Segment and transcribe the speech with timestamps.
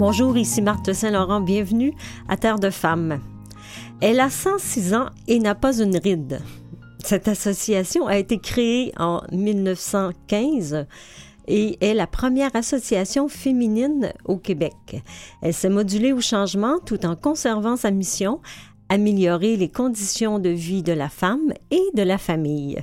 [0.00, 1.92] Bonjour, ici Marthe Saint-Laurent, bienvenue
[2.26, 3.20] à Terre de Femmes.
[4.00, 6.40] Elle a 106 ans et n'a pas une ride.
[7.04, 10.86] Cette association a été créée en 1915
[11.48, 15.02] et est la première association féminine au Québec.
[15.42, 18.40] Elle s'est modulée au changement tout en conservant sa mission,
[18.88, 22.80] améliorer les conditions de vie de la femme et de la famille.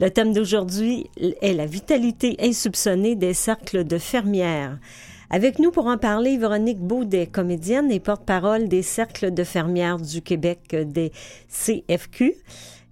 [0.00, 4.78] Le thème d'aujourd'hui est la vitalité insoupçonnée des cercles de fermières.
[5.34, 10.20] Avec nous pour en parler, Véronique Baudet, comédienne et porte-parole des cercles de fermières du
[10.20, 11.10] Québec des
[11.48, 12.34] CFQ.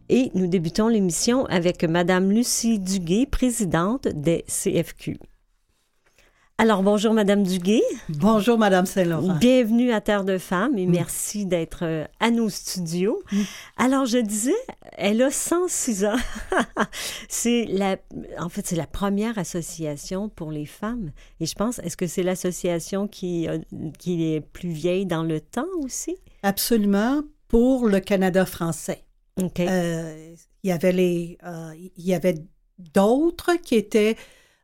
[0.08, 5.18] Et nous débutons l'émission avec Madame Lucie Duguay, présidente des CFQ.
[6.56, 7.80] Alors, bonjour, Madame Duguay.
[8.10, 9.34] Bonjour, Madame Saint-Laurent.
[9.38, 13.22] Bienvenue à Terre de Femmes et merci d'être euh, à nos studios.
[13.78, 14.52] Alors, je disais,
[15.00, 16.16] elle a 106 ans.
[17.28, 17.96] c'est la,
[18.38, 21.10] en fait, c'est la première association pour les femmes.
[21.40, 23.48] Et je pense, est-ce que c'est l'association qui,
[23.98, 26.16] qui est plus vieille dans le temps aussi?
[26.42, 29.04] Absolument, pour le Canada français.
[29.42, 29.60] OK.
[29.60, 32.36] Euh, il y avait les, euh, il y avait
[32.78, 34.16] d'autres qui étaient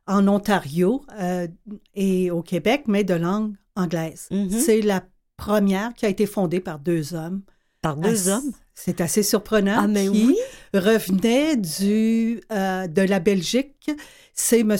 [0.05, 1.47] en Ontario euh,
[1.95, 4.27] et au Québec, mais de langue anglaise.
[4.31, 4.49] Mhm.
[4.49, 5.03] C'est la
[5.35, 7.41] première qui a été fondée par deux hommes.
[7.81, 8.51] Par deux hommes?
[8.73, 9.79] C'est assez surprenant.
[9.83, 10.37] Ah, mais qui oui.
[10.73, 13.89] revenait du, euh, de la Belgique.
[14.33, 14.75] C'est M.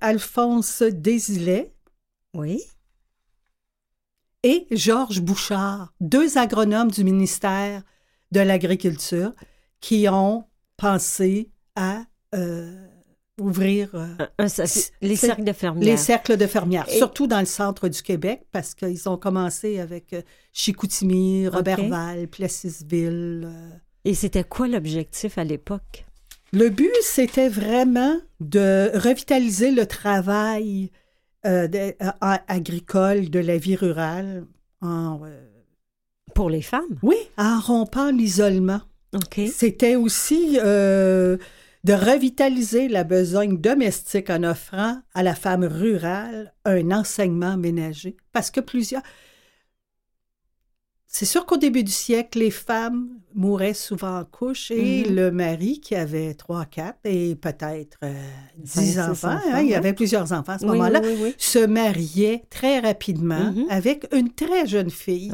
[0.00, 1.72] Alphonse Désilet
[2.34, 2.62] Oui.
[4.42, 7.82] et Georges Bouchard, deux agronomes du ministère
[8.32, 9.32] de l'Agriculture
[9.80, 10.44] qui ont
[10.76, 12.02] pensé à
[12.34, 12.87] euh,
[13.40, 14.06] ouvrir euh,
[14.38, 15.84] Un- un- c'est- les cercles de fermières.
[15.84, 19.78] les cercles de fermières, Et- surtout dans le centre du Québec, parce qu'ils ont commencé
[19.80, 20.22] avec euh,
[20.52, 23.44] Chicoutimi, Robertval, Plessisville.
[23.46, 23.70] euh.
[24.04, 26.04] Et c'était quoi l'objectif à l'époque?
[26.52, 30.90] Le but, c'était vraiment de revitaliser le travail
[31.46, 31.94] euh, de-
[32.48, 34.44] agricole de la vie rurale
[34.80, 35.20] en,
[36.34, 36.98] Pour les femmes?
[37.02, 38.80] oui, en rompant l'isolement.
[39.14, 39.40] OK.
[39.52, 41.36] C'était aussi euh,
[41.88, 48.14] de revitaliser la besogne domestique en offrant à la femme rurale un enseignement ménager.
[48.34, 49.00] Parce que plusieurs...
[51.06, 55.14] C'est sûr qu'au début du siècle, les femmes mouraient souvent en couche et Mhm.
[55.16, 58.12] le mari qui avait trois, quatre et peut-être euh,
[58.58, 61.00] dix Cinq, six enfants, enfants, hein, il y avait plusieurs enfants à ce Oui, moment-là,
[61.02, 63.64] oui, oui, se mariait très rapidement Mhm.
[63.70, 65.32] avec une très jeune fille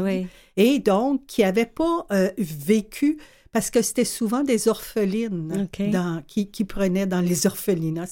[0.56, 3.18] et donc qui n'avaient pas euh, vécu,
[3.54, 8.04] parce que c'était souvent des orphelines dans- qui, qui prenaient dans les orphelinats.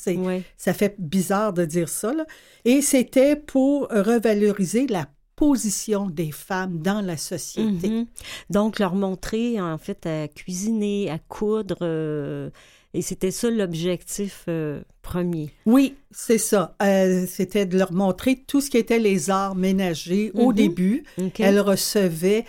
[0.56, 2.14] Ça fait bizarre de dire ça.
[2.14, 2.24] là.
[2.64, 7.88] Et c'était pour revaloriser la position des femmes dans la société.
[7.90, 8.06] Mhm.
[8.50, 11.78] Donc, leur montrer, en fait, à cuisiner, à coudre.
[11.82, 12.50] euh,
[12.94, 15.50] et c'était ça l'objectif euh, premier.
[15.66, 16.76] Oui, c'est ça.
[16.82, 20.54] Euh, c'était de leur montrer tout ce qui était les arts ménagers au Mhm.
[20.54, 21.04] début.
[21.18, 21.40] OK.
[21.40, 22.44] Elle recevait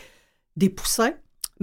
[0.57, 1.13] des poussins,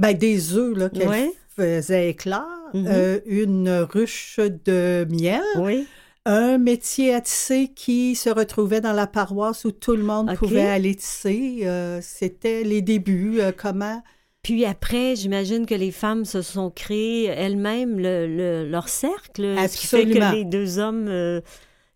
[0.01, 1.31] ben, des œufs là, qu'elle Ouais.
[1.57, 2.87] faisait éclore, Mhm.
[2.89, 5.87] euh, une ruche de miel, Oui.
[6.27, 10.63] un métier à tisser qui se retrouvait dans la paroisse où tout le monde pouvait
[10.69, 11.61] aller tisser.
[11.65, 14.03] Euh, C'était les débuts, euh, comment...
[14.43, 19.77] Puis après, j'imagine que les femmes se sont créées elles-mêmes le- le- leur cercle, ce
[19.77, 20.31] qui fait Absolument.
[20.31, 21.43] que les deux hommes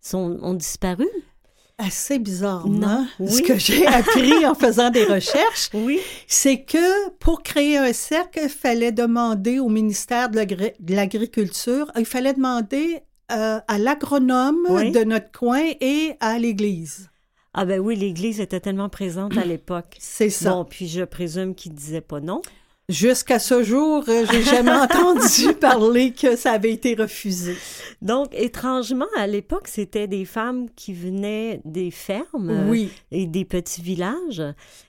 [0.02, 1.06] sont, ont disparu.
[1.76, 3.42] Assez bizarrement, Non, ce oui.
[3.42, 5.98] que j'ai appris en faisant des recherches, Oui.
[6.28, 11.90] c'est que pour créer un cercle, il fallait demander au ministère de l'Agri- de l'Agriculture,
[11.98, 13.00] il fallait demander
[13.32, 14.92] euh, à l'agronome Oui.
[14.92, 17.10] de notre coin et à l'Église.
[17.54, 19.96] Ah ben oui, l'Église était tellement présente à l'époque.
[19.98, 20.50] C'est ça.
[20.50, 22.40] Bon, puis je présume qu'ils disaient pas non.
[22.90, 27.56] Jusqu'à ce jour, euh, j'ai jamais entendu parler que ça avait été refusé.
[28.02, 33.46] Donc, étrangement, à l'époque, c'était des femmes qui venaient des fermes euh, Oui, et des
[33.46, 34.42] petits villages.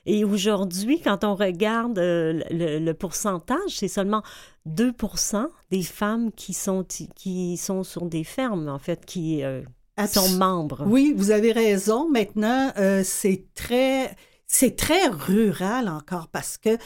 [0.04, 4.22] Et aujourd'hui, quand on regarde euh, le, le pourcentage, c'est seulement
[4.68, 6.84] 2% des femmes qui sont,
[7.14, 9.62] qui sont sur des fermes, en fait, qui euh,
[10.06, 10.84] sont membres.
[10.86, 12.08] oui, vous avez raison.
[12.10, 14.14] Maintenant, euh, c'est très,
[14.46, 16.78] c'est très rural encore parce que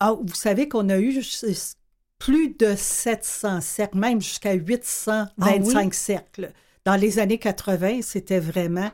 [0.00, 1.22] ah, vous savez qu'on a eu
[2.18, 5.92] plus de 700 cercles, même jusqu'à 825 Ah oui?
[5.92, 6.52] cercles.
[6.84, 8.90] Dans les années 80, c'était vraiment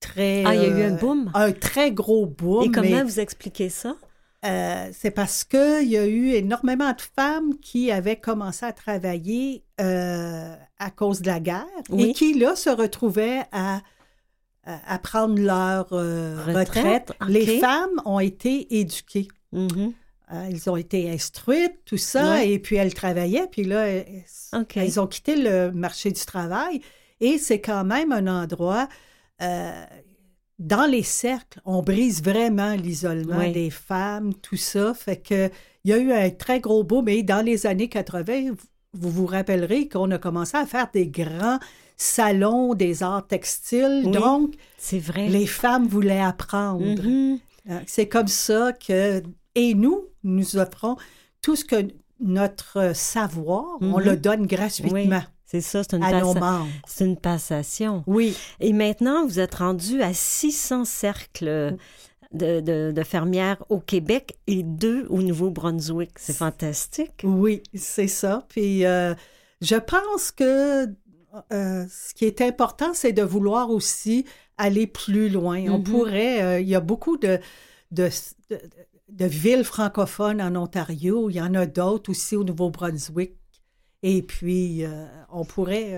[0.00, 0.44] très...
[0.44, 1.30] Ah, il y a eu euh, un boom?
[1.34, 2.64] Un très gros boom.
[2.64, 3.96] Et comment mais, vous expliquez ça?
[4.44, 9.64] euh, c'est parce qu'il y a eu énormément de femmes qui avaient commencé à travailler
[9.80, 12.10] euh, à cause de la guerre Oui.
[12.10, 13.80] et qui, là, se retrouvaient à,
[14.68, 17.12] à à prendre leur euh, Retraite.
[17.26, 19.28] Les femmes ont été éduquées.
[19.52, 19.92] Mhm.
[20.30, 22.50] Euh, Elles ont été instruites, tout ça, Ouais.
[22.50, 26.82] et puis elles travaillaient, puis là, elles, ont quitté le marché du travail.
[27.20, 28.88] Et c'est quand même un endroit
[29.40, 29.84] euh,
[30.58, 33.52] dans les cercles, on brise vraiment l'isolement Oui.
[33.52, 34.92] des femmes, tout ça.
[34.92, 35.50] Fait que
[35.84, 37.04] il y a eu un très gros boom.
[37.06, 38.50] Mais dans les années 80,
[38.92, 41.58] vous vous rappellerez qu'on a commencé à faire des grands
[41.98, 44.02] salons des arts textiles.
[44.06, 44.12] Oui.
[44.12, 45.28] Donc, C'est vrai.
[45.28, 46.80] les femmes voulaient apprendre.
[47.02, 47.38] Mhm.
[47.70, 49.22] Euh, C'est comme ça que...
[49.54, 50.96] Et nous, nous offrons
[51.42, 51.88] tout ce que
[52.20, 54.04] notre savoir, on Mhm.
[54.04, 56.04] le donne gratuitement C'est ça, c'est une,
[56.86, 58.04] c'est une passation.
[58.06, 61.76] Oui, Et maintenant, vous êtes rendu à 600 cercles
[62.32, 66.10] de, de- de fermières au Québec et deux au Nouveau-Brunswick.
[66.16, 67.22] C'est fantastique.
[67.24, 68.44] oui, c'est ça.
[68.48, 69.14] Puis euh,
[69.62, 70.86] je pense que
[71.52, 74.24] euh, ce qui est important, c'est de vouloir aussi
[74.56, 75.58] aller plus loin.
[75.68, 75.84] On Mhm.
[75.84, 76.42] pourrait...
[76.42, 77.38] euh, il y a beaucoup de,
[77.92, 78.08] de,
[78.50, 78.60] de-
[79.08, 81.30] de villes francophones en Ontario.
[81.30, 83.34] Il y en a d'autres aussi au Nouveau-Brunswick.
[84.02, 85.94] Et puis, euh, on pourrait...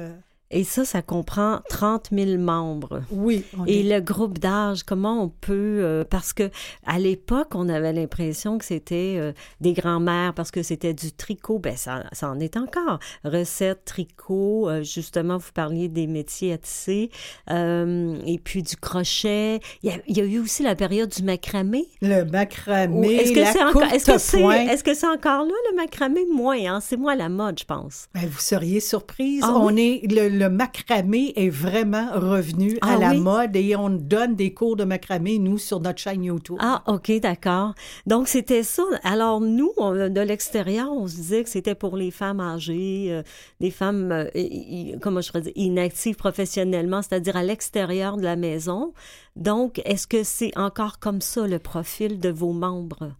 [0.52, 3.02] Et ça, ça comprend 30 000 membres.
[3.12, 5.78] oui, Et le groupe d'âge, comment on peut...
[5.80, 6.50] euh, parce que
[6.84, 11.60] à l'époque, on avait l'impression que c'était euh, des grands-mères parce que c'était du tricot.
[11.60, 12.98] Ben, ça, ça en est encore.
[13.22, 17.10] Recettes, tricot, euh, justement, vous parliez des métiers à tisser.
[17.48, 19.60] et puis du crochet.
[19.84, 21.86] Il y, a, il y a eu aussi la période du macramé.
[22.02, 25.76] le macramé, Est-ce que c'est encore, est-ce que c'est, est-ce que c'est encore là le
[25.76, 26.22] macramé?
[26.32, 26.80] Moins hein?
[26.80, 28.08] C'est moi la mode, je pense.
[28.14, 29.42] Ben, vous seriez surprise.
[29.44, 33.20] Ah on est le, le macramé est vraiment revenu Ah à la oui?
[33.20, 36.56] mode et on donne des cours de macramé nous sur notre chaîne YouTube.
[36.60, 37.74] Ah, ok, d'accord.
[38.06, 38.82] Donc c'était ça.
[39.04, 43.22] Alors nous, on- de l'extérieur, on se disait que c'était pour les femmes âgées, euh,
[43.60, 48.94] des femmes, euh, comment je pourrais dire, inactives professionnellement, c'est-à-dire à l'extérieur de la maison.
[49.36, 53.12] Donc, est-ce que c'est encore comme ça le profil de vos membres?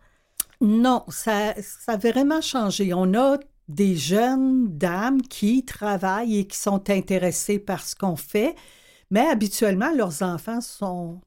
[0.63, 2.93] Non, ça, ça a vraiment changé.
[2.95, 3.39] On a
[3.71, 8.55] des jeunes dames qui travaillent et qui sont intéressées par ce qu'on fait,
[9.11, 11.21] mais habituellement, leurs enfants sont...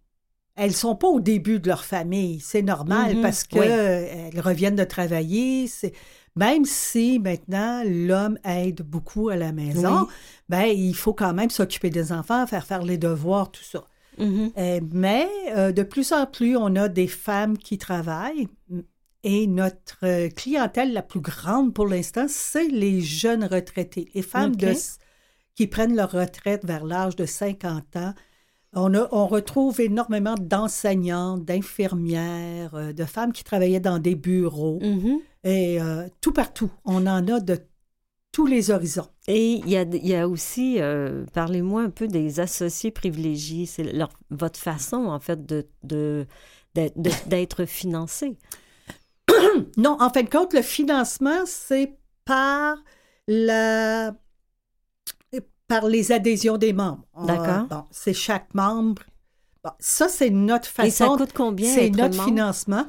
[0.55, 2.39] Elles sont pas au début de leur famille.
[2.39, 3.65] C'est normal Mhm, parce que oui.
[3.67, 5.67] elles reviennent de travailler.
[5.67, 5.93] C'est...
[6.35, 10.07] Même si maintenant l'homme aide beaucoup à la maison, Oui.
[10.49, 13.83] ben il faut quand même s'occuper des enfants, faire faire les devoirs, tout ça.
[14.19, 14.51] Mhm.
[14.57, 18.47] Euh, mais euh, de plus en plus, on a des femmes qui travaillent
[19.23, 24.55] et notre euh, clientèle la plus grande pour l'instant, c'est les jeunes retraités, les femmes
[24.55, 24.67] de,
[25.55, 28.13] qui prennent leur retraite vers l'âge de 50 ans.
[28.75, 34.79] On, a, on retrouve énormément d'enseignantes, d'infirmières, euh, de femmes qui travaillaient dans des bureaux
[34.81, 35.19] Mhm.
[35.43, 36.71] et euh, tout partout.
[36.85, 37.59] On en a de
[38.31, 39.07] tous les horizons.
[39.27, 43.67] Et il y a, y a aussi, euh, parlez-moi un peu des associés privilégiés.
[43.67, 43.93] C'est
[44.31, 45.67] votre façon, en fait, de,
[46.73, 48.35] d'être- de- financé.
[49.77, 52.77] Non, en fin de compte, le financement, c'est par
[53.27, 54.13] la
[55.67, 57.05] par les adhésions des membres.
[57.25, 57.63] D'accord.
[57.69, 59.01] bon, c'est chaque membre.
[59.63, 61.17] Bon, ça, c'est notre Et ça façon.
[61.17, 62.25] coûte combien C'est notre membre?
[62.29, 62.85] financement.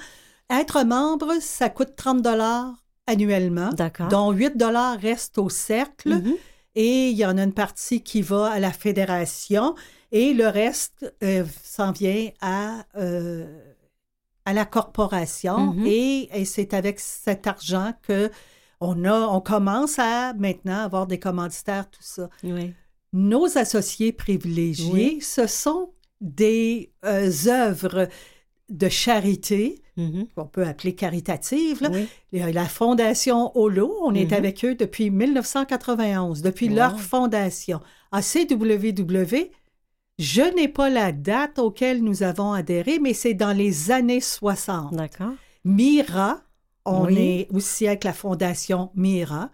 [0.51, 2.75] Être membre, ça coûte 30 dollars
[3.07, 4.09] annuellement, D'accord.
[4.09, 6.17] dont 8 dollars restent au cercle.
[6.17, 6.35] Mhm.
[6.75, 9.77] Et il y en a une partie qui va à la fédération
[10.11, 13.47] et le reste euh, s'en vient à, euh,
[14.45, 15.73] à la corporation.
[15.75, 15.87] Mhm.
[15.87, 18.31] Et, et c'est avec cet argent que
[18.81, 22.29] on, a, on commence à maintenant avoir des commanditaires, tout ça.
[22.43, 22.73] Oui.
[23.13, 25.19] Nos associés privilégiés, Oui.
[25.23, 25.91] ce sont
[26.21, 28.09] des euh, œuvres
[28.71, 30.27] de charité Mhm.
[30.35, 31.81] qu'on peut appeler caritatives.
[31.81, 31.91] là.
[31.93, 32.09] Oui.
[32.53, 34.37] La Fondation Holo, on est Mhm.
[34.37, 36.75] avec eux depuis 1991, depuis Wow.
[36.75, 37.81] leur fondation.
[38.11, 39.51] À CWW,
[40.19, 44.95] je n'ai pas la date auquel nous avons adhéré, mais c'est dans les années 60.
[44.95, 45.33] D'accord.
[45.65, 46.41] Mira,
[46.85, 47.19] on Oui.
[47.19, 49.51] est aussi avec la Fondation Mira.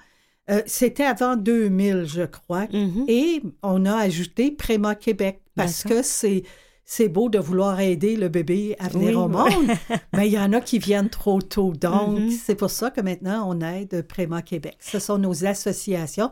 [0.51, 2.67] Euh, C'était avant 2000, je crois.
[2.73, 3.05] Mhm.
[3.09, 6.43] Et on a ajouté Préma Québec parce que c'est
[6.85, 9.47] c'est beau de vouloir aider le bébé à venir Oui, au monde,
[10.13, 11.73] mais il y en a qui viennent trop tôt.
[11.73, 12.31] Donc, Mhm.
[12.31, 14.77] c'est pour ça que maintenant, on aide Préma Québec.
[14.81, 16.31] Ce sont nos associations.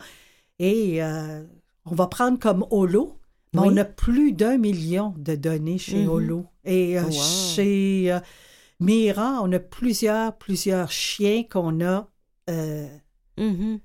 [0.58, 1.44] Et euh,
[1.87, 3.17] on va prendre comme Holo,
[3.52, 3.69] mais Oui.
[3.73, 6.09] on a plus d'un million de données chez Mhm.
[6.09, 6.47] Holo.
[6.64, 7.11] Et euh, Wow.
[7.12, 8.21] chez euh,
[8.81, 12.09] Mira, on a plusieurs, plusieurs chiens qu'on a...
[12.50, 12.87] euh,
[13.38, 13.81] Mhm.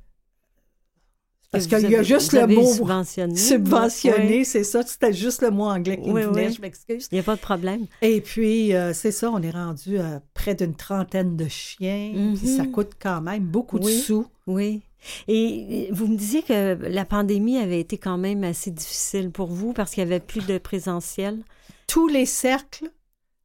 [1.51, 3.36] parce qu'il y a juste le mot subventionné.
[3.36, 4.46] subventionné, Oui.
[4.46, 4.82] c'est ça.
[4.84, 6.53] C'était juste le mot anglais qui Oui, me venait, oui.
[6.53, 7.08] je m'excuse.
[7.12, 7.86] Il n'y a pas de problème.
[8.01, 12.48] Et puis, euh, c'est ça, on est rendu à près d'une trentaine de chiens, puis
[12.50, 12.58] Mhm.
[12.58, 14.25] ça coûte quand même beaucoup de sous.
[14.48, 14.82] Oui.
[15.27, 19.74] Et vous me disiez que la pandémie avait été quand même assez difficile pour vous
[19.74, 21.43] parce qu'il n'y avait plus de présentiel.
[21.88, 22.89] Tous les cercles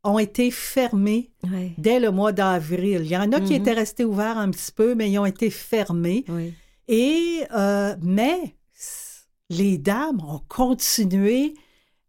[0.04, 1.72] ont été fermés Oui.
[1.76, 3.00] dès le mois d'avril.
[3.02, 3.60] Il y en a qui Mhm.
[3.60, 6.24] étaient restés ouverts un petit peu, mais ils ont été fermés.
[6.28, 6.54] Oui.
[6.86, 8.54] Et, euh, mais
[9.50, 11.54] les dames ont continué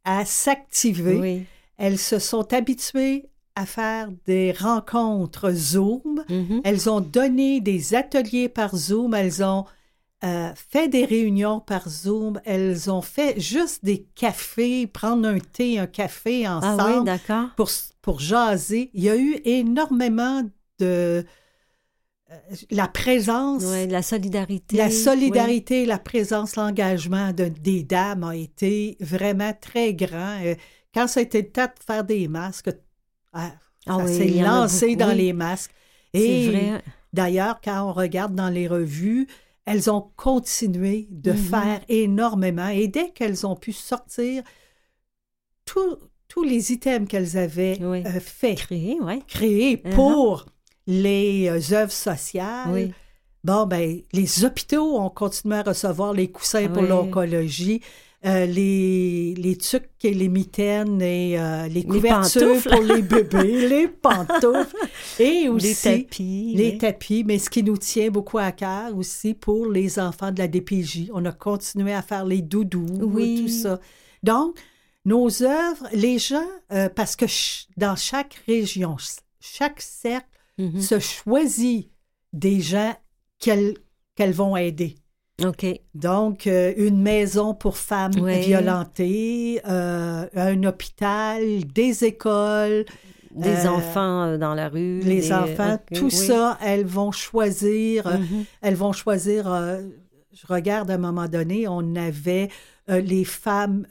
[0.06, 1.16] à s'activer.
[1.18, 1.44] Oui.
[1.82, 3.26] elles se sont habituées
[3.56, 6.24] à faire des rencontres Zoom.
[6.30, 6.62] Mhm.
[6.64, 9.14] Elles ont donné des ateliers par Zoom.
[9.14, 9.66] Elles ont
[10.24, 12.40] euh, fait des réunions par Zoom.
[12.46, 17.20] Elles ont fait juste des cafés, prendre un thé, un café Ah oui, ensemble
[17.58, 17.70] pour,
[18.02, 18.92] pour jaser.
[18.94, 20.50] Il y a eu énormément de...
[20.86, 21.24] euh,
[22.70, 24.78] la présence, Ouais, la solidarité.
[24.78, 30.38] la solidarité, la présence, l'engagement de- des dames a été vraiment très grand.
[30.44, 30.56] Euh,
[30.94, 32.70] Quand été le temps de faire des masques,
[33.34, 33.52] ah,
[33.88, 35.16] Ah ça oui, s'est lancé dans oui.
[35.18, 35.72] les masques.
[36.14, 36.72] Et
[37.14, 39.28] d'ailleurs, quand on regarde dans les revues,
[39.66, 41.38] elles ont continué de Mhm.
[41.38, 42.68] faire énormément.
[42.70, 44.44] Et dès qu'elles ont pu sortir
[45.66, 48.04] tous- tous les items qu'elles avaient Oui.
[48.06, 49.94] euh, fait, créés Uh-huh.
[49.96, 50.46] pour
[50.88, 52.94] les euh, œuvres sociales, Oui.
[53.42, 57.80] Bon, ben, les hôpitaux ont continué à recevoir les coussins pour l'oncologie,
[58.26, 63.88] euh, les, les tucs et les mitaines et euh, les couvertures pour les bébés, les
[63.88, 64.76] pantoufles
[65.20, 66.54] et aussi les tapis.
[66.56, 66.78] les oui.
[66.78, 70.48] tapis, mais ce qui nous tient beaucoup à cœur aussi pour les enfants de la
[70.50, 71.10] DPJ.
[71.14, 73.42] On a continué à faire les doudous, Oui.
[73.42, 73.80] tout ça.
[74.22, 74.58] Donc,
[75.06, 80.82] nos œuvres, les gens, euh, parce que ch- dans chaque région, ch- chaque cercle Mhm.
[80.82, 81.90] se choisit
[82.34, 82.94] des gens
[83.40, 83.76] qu'elles
[84.16, 84.98] qu'elles vont aider.
[85.46, 85.66] OK.
[85.96, 92.86] Donc, euh, une maison pour femmes violentées, euh, un hôpital, des écoles,
[93.32, 95.02] Des Euh, enfants dans la rue.
[95.02, 96.12] les des- enfants, tout oui.
[96.12, 98.44] ça, elles vont choisir, Mhm.
[98.64, 99.44] elles vont choisir,
[100.34, 102.50] je regarde à un moment donné, on avait
[102.88, 103.86] les femmes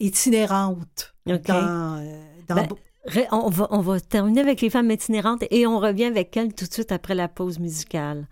[0.00, 1.42] itinérantes OK.
[1.46, 2.00] dans,
[2.48, 2.68] dans- Ben,
[3.04, 6.54] Ré- On va, on va terminer avec les femmes itinérantes et on revient avec elles
[6.54, 8.28] tout de suite après la pause musicale.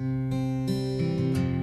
[0.00, 1.59] Me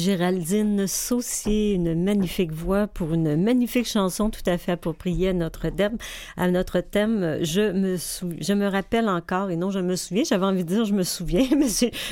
[0.00, 5.68] Géraldine Saucier, une magnifique voix pour une magnifique chanson tout à fait appropriée à notre
[5.68, 5.98] thème.
[6.38, 7.96] À notre thème, je me
[8.40, 10.24] je me rappelle encore et non je me souviens.
[10.24, 11.68] J'avais envie de dire je me souviens, mais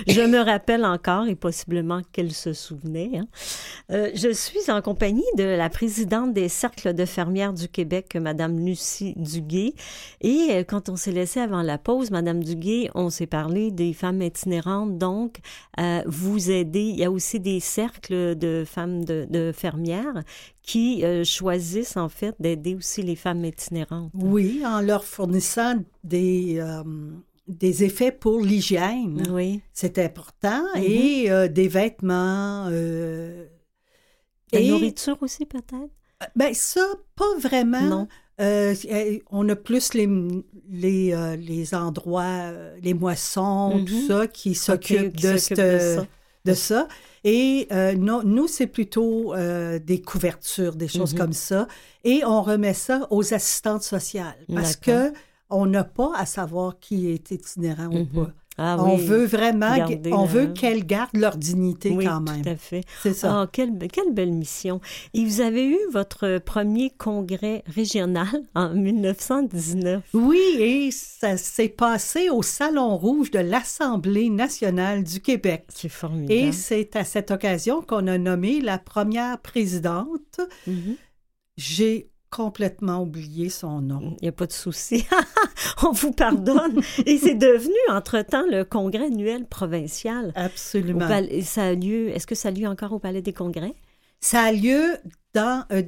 [0.07, 3.11] je me rappelle encore et possiblement qu'elle se souvenait.
[3.17, 3.27] Hein.
[3.91, 8.59] Euh, je suis en compagnie de la présidente des cercles de fermières du Québec, Madame
[8.59, 9.73] Lucie Duguay.
[10.21, 13.95] Et euh, quand on s'est laissé avant la pause, Madame Duguay, on s'est parlé des
[13.95, 14.99] femmes itinérantes.
[14.99, 15.39] Donc,
[15.81, 16.83] euh, vous aidez.
[16.83, 20.25] Il y a aussi des cercles de femmes de, fermières
[20.63, 24.11] qui euh, choisissent en fait d'aider aussi les femmes itinérantes.
[24.15, 26.83] Oui, en leur fournissant des, euh,
[27.47, 29.29] des effets pour l'hygiène.
[29.31, 29.61] Oui.
[29.73, 30.65] C'est important.
[30.75, 30.83] Mm-hmm.
[30.83, 32.69] Et euh, des vêtements.
[34.53, 34.69] La et...
[34.71, 35.93] nourriture aussi peut-être?
[36.35, 37.81] Ben ça, pas vraiment.
[37.81, 38.09] Non.
[39.31, 40.09] on a plus les,
[40.69, 42.51] les, les endroits,
[42.83, 44.07] les moissons, tout mm-hmm.
[44.09, 46.05] ça, qui s'occupent de, de,
[46.45, 46.89] de ça.
[47.31, 51.19] Et euh, nous, c'est plutôt euh, des couvertures, des choses mhm.
[51.19, 51.69] comme ça.
[52.03, 55.13] Et on remet ça aux assistantes sociales parce que
[55.51, 58.07] on n'a pas à savoir qui est itinérant ou mhm.
[58.07, 58.33] pas.
[58.61, 59.77] Ah on veut vraiment,
[60.11, 62.43] on veut qu'elles gardent leur dignité quand même.
[62.43, 62.83] Tout à fait.
[63.03, 63.43] C'est ça.
[63.43, 64.81] Oh, quelle, quelle, belle mission.
[65.15, 70.03] Et vous avez eu votre premier congrès régional en 1919.
[70.13, 75.65] Oui, et ça s'est passé au Salon Rouge de l'Assemblée nationale du Québec.
[75.69, 76.33] C'est formidable.
[76.33, 80.41] Et c'est à cette occasion qu'on a nommé la première présidente.
[80.67, 80.97] Mhm.
[81.57, 84.17] J'ai complètement oublié son nom.
[84.21, 85.07] Il n'y a pas de souci.
[85.83, 86.81] On vous pardonne.
[87.07, 90.33] Et c'est devenu, entre-temps, le congrès annuel provincial.
[90.35, 91.09] Absolument.
[91.43, 93.75] ça a lieu, est-ce que ça a lieu encore au Palais des Congrès?
[94.21, 94.97] Ça a lieu
[95.35, 95.83] dans euh,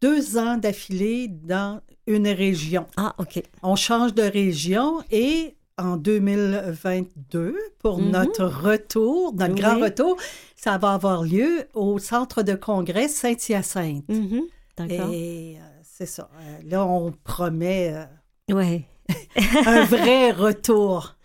[0.00, 2.86] deux ans d'affilée dans une région.
[2.96, 3.42] Ah, OK.
[3.62, 8.10] On change de région et en 2022, pour mm-hmm.
[8.10, 10.16] notre retour, notre grand retour,
[10.56, 14.08] ça va avoir lieu au centre de congrès Saint-Hyacinthe.
[14.08, 14.42] Mm-hmm.
[14.76, 15.10] D'accord.
[15.12, 16.30] Et euh, c'est ça.
[16.40, 18.84] Euh, là, on promet euh, ouais.
[19.66, 21.16] un vrai retour.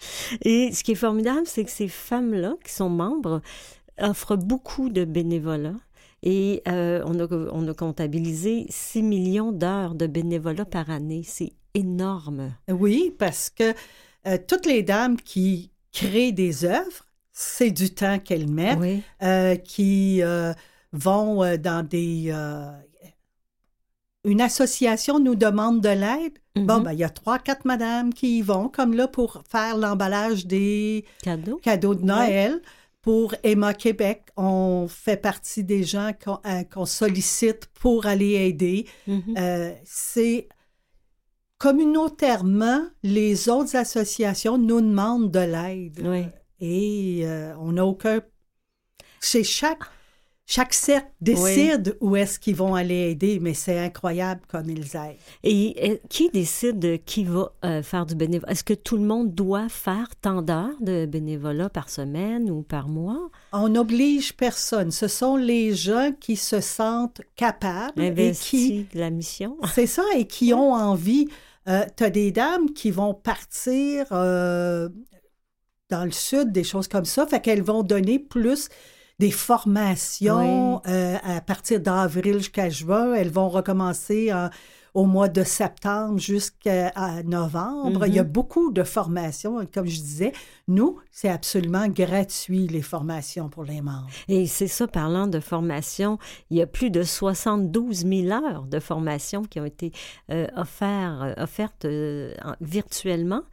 [0.41, 3.41] Et ce qui est formidable, c'est que ces femmes-là, qui sont membres,
[3.97, 5.75] offrent beaucoup de bénévolat.
[6.21, 11.21] Et euh, on, a, on a comptabilisé 6 millions d'heures de bénévolat par année.
[11.25, 12.53] C'est énorme.
[12.67, 13.73] Oui, parce que
[14.47, 20.21] toutes les dames qui créent des œuvres, c'est du temps qu'elles mettent, qui
[20.91, 22.33] vont dans des
[24.23, 26.83] une association nous demande de l'aide, bon, mhm.
[26.83, 30.45] ben, il y a trois, quatre madames qui y vont, comme là, pour faire l'emballage
[30.45, 32.61] des cadeaux, cadeaux de Noël.
[33.01, 38.85] Pour Emma Québec, on fait partie des gens qu'on euh, sollicite pour aller aider.
[39.07, 39.35] Mhm.
[39.37, 40.49] Euh, c'est
[41.57, 46.31] communautairement, les autres associations nous demandent de l'aide.
[46.59, 48.19] Et euh, on n'a aucun...
[49.21, 49.83] Chez chaque
[50.49, 55.17] chaque cercle décide où est-ce qu'ils vont aller aider, mais c'est incroyable comme ils aident.
[55.43, 58.53] Et, qui décide qui va euh, faire du bénévolat?
[58.53, 62.87] Est-ce que tout le monde doit faire tant d'heures de bénévolat par semaine ou par
[62.87, 63.29] mois?
[63.51, 64.89] On n'oblige personne.
[64.91, 68.87] Ce sont les gens qui se sentent capables et qui...
[68.93, 69.57] la mission.
[69.75, 71.27] C'est ça, et qui ont envie.
[71.67, 74.87] Euh, tu as des dames qui vont partir euh,
[75.89, 78.69] dans le sud, des choses comme ça, fait qu'elles vont donner plus
[79.19, 83.13] des formations euh, à partir d'avril jusqu'à juin.
[83.13, 84.31] Elles vont recommencer
[84.93, 86.91] au mois de septembre jusqu'à
[87.23, 88.07] novembre.
[88.07, 88.27] Il y a mm-hmm.
[88.27, 89.63] beaucoup de formations.
[89.71, 90.31] Comme je disais,
[90.67, 94.07] nous, c'est absolument gratuit, les formations pour les membres.
[94.27, 96.17] Et c'est ça, parlant de formation,
[96.49, 99.91] il y a plus de 72 000 heures de formation qui ont été
[100.31, 101.87] euh, euh, offertes
[102.61, 103.43] virtuellement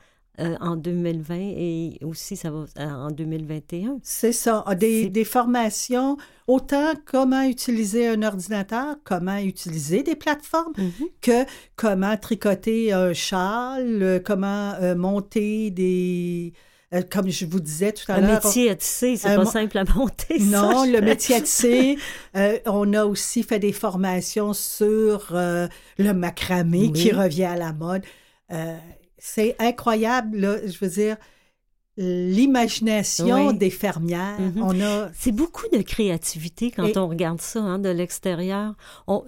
[0.40, 3.98] euh, en 2020 et aussi ça va euh, en 2021.
[4.02, 4.64] C'est ça.
[4.66, 6.16] Ah, des, des, formations,
[6.48, 11.06] autant comment utiliser un ordinateur, comment utiliser des plateformes, mhm.
[11.20, 11.44] que
[11.76, 16.52] comment tricoter un châle, euh, comment monter des
[17.10, 18.28] comme je vous disais tout à l'heure.
[18.28, 20.38] Le métier à tisser, c'est pas simple à monter.
[20.40, 21.96] Non, le métier à tisser.
[22.66, 28.02] on a aussi fait des formations sur le macramé qui revient à la mode
[29.26, 31.16] c'est incroyable, là, je veux dire,
[31.96, 34.38] l'imagination des fermières.
[34.38, 34.62] Mm-hmm.
[34.62, 35.08] On a...
[35.14, 38.74] C'est beaucoup de créativité quand on regarde ça hein, de l'extérieur.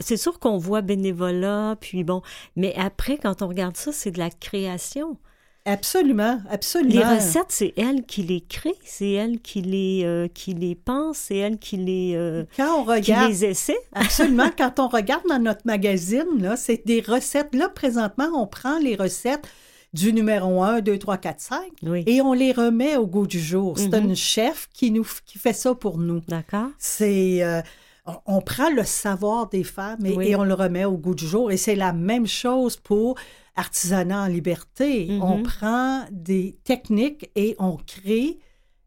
[0.01, 2.21] C'est sûr qu'on voit bénévolat, puis bon,
[2.57, 5.17] mais après, quand on regarde ça, c'est de la création.
[5.65, 6.95] Absolument, absolument.
[6.95, 11.17] Les recettes, c'est elle qui les crée, c'est elle qui les, euh, qui les pense,
[11.17, 13.79] c'est elle qui les, euh, quand on regarde, qui les essaie.
[13.95, 14.51] absolument.
[14.59, 17.55] Quand on regarde dans notre magazine, là, c'est des recettes.
[17.55, 19.49] Là, présentement, on prend les recettes
[19.92, 22.03] du numéro 1, 2, 3, 4, 5 Oui.
[22.07, 23.79] et on les remet au goût du jour.
[23.79, 24.11] C'est Mhm.
[24.11, 26.20] un chef qui nous qui fait ça pour nous.
[26.29, 26.68] D'accord.
[26.79, 27.62] C'est euh,
[28.07, 30.29] on- on prend le savoir des femmes et, Oui.
[30.29, 31.51] et on le remet au goût du jour.
[31.51, 33.16] Et c'est la même chose pour
[33.57, 35.09] artisanat en liberté.
[35.22, 38.38] On prend des techniques et on crée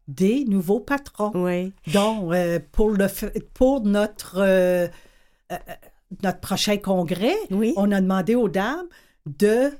[0.06, 1.32] des nouveaux patrons.
[1.34, 1.72] Oui.
[1.92, 3.06] Donc, euh, pour, le,
[3.54, 4.86] pour notre, euh,
[5.52, 5.56] euh,
[6.22, 7.74] notre prochain congrès, Oui.
[7.76, 8.86] on a demandé aux dames
[9.26, 9.70] de,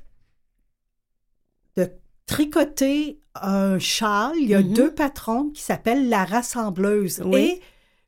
[1.76, 1.90] de
[2.26, 4.36] tricoter un châle.
[4.38, 4.72] Il y a Mhm.
[4.72, 7.22] deux patrons qui s'appellent la rassembleuse.
[7.24, 7.40] Oui.
[7.40, 7.60] Et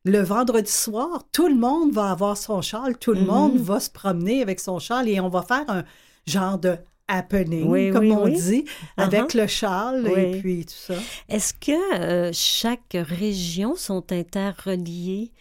[0.05, 3.25] le vendredi soir, tout le monde va avoir son châle, tout le Mhm.
[3.27, 5.83] monde va se promener avec son châle et on va faire un
[6.27, 6.75] genre de
[7.07, 8.33] happening, Oui, comme oui, on oui.
[8.33, 8.65] dit,
[8.97, 9.41] avec Uh-huh.
[9.41, 10.95] le châle et puis tout ça.
[11.29, 15.31] Est-ce que euh, chaque région sont interreliées?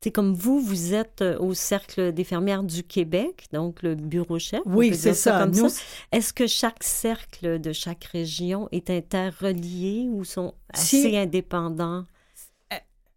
[0.00, 4.38] C'est comme vous, vous êtes euh, au Cercle des fermières du Québec, donc le bureau
[4.38, 4.60] chef.
[4.64, 5.44] Oui, c'est ça.
[5.46, 5.82] Nous, ça.
[6.12, 12.04] Est-ce que chaque cercle de chaque région est interrelié ou sont Si- assez indépendants?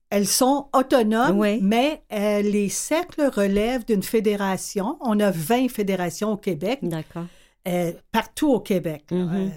[0.09, 1.59] Elles sont autonomes, Oui.
[1.61, 4.97] mais euh, les cercles relèvent d'une fédération.
[4.99, 7.27] On a 20 fédérations au Québec, D'accord.
[7.67, 9.05] euh, partout au Québec.
[9.13, 9.47] Euh,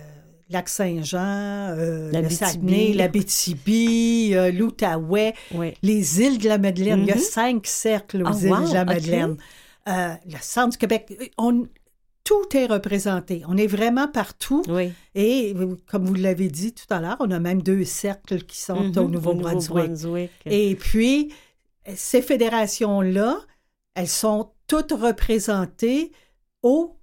[0.50, 1.18] Lac-Saint-Jean,
[1.76, 2.34] euh, le L'Abitibi.
[2.36, 5.74] Saguenay, l'Abitibi, euh, l'Outaouais, Oui.
[5.82, 7.00] les îles de la Madeleine.
[7.00, 7.20] Il y a Mhm.
[7.20, 8.84] cinq cercles aux Ah, îles wow, de la.
[8.84, 9.36] Madeleine.
[9.88, 11.32] Euh, le centre du Québec.
[11.38, 11.66] On,
[12.24, 13.42] tout est représenté.
[13.48, 14.62] On est vraiment partout.
[14.68, 14.92] Oui.
[15.14, 18.58] Et euh, comme vous l'avez dit tout à l'heure, on a même deux cercles qui
[18.60, 19.90] sont Mhm, au Nouveau-Brunswick.
[19.90, 20.30] Nouveau-Brunswick.
[20.46, 21.32] Et puis,
[21.94, 23.38] ces fédérations-là,
[23.94, 26.12] elles sont toutes représentées
[26.62, 26.96] au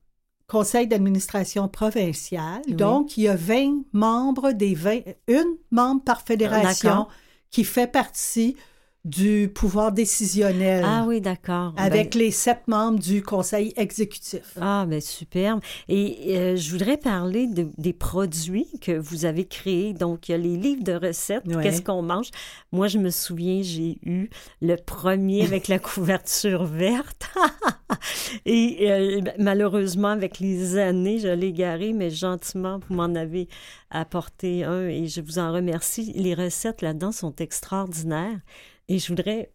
[0.52, 2.62] conseil d'administration provincial.
[2.68, 2.74] Oui.
[2.74, 7.10] Donc, il y a 20 membres des 20, une membre par fédération D'accord.
[7.52, 8.58] qui fait partie
[9.04, 11.74] du pouvoir décisionnel Ah oui, d'accord.
[11.76, 14.58] avec Ben, les sept membres du conseil exécutif.
[14.62, 15.60] Ah, ben superbe.
[15.90, 19.94] Et euh, je voudrais parler de- des produits que vous avez créés.
[19.94, 21.64] Donc, il y a les livres de recettes, Ouais.
[21.64, 22.30] qu'est-ce qu'on mange?
[22.72, 24.30] Moi, je me souviens, j'ai eu
[24.62, 27.28] le premier avec la couverture verte.
[28.46, 33.48] Et euh, malheureusement, avec les années, je l'ai garé, mais gentiment, vous m'en avez
[33.90, 36.14] apporté un et je vous en remercie.
[36.16, 38.40] Les recettes là-dedans sont extraordinaires.
[38.88, 39.52] Et je voudrais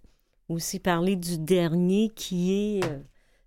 [0.48, 2.98] aussi parler du dernier qui est euh,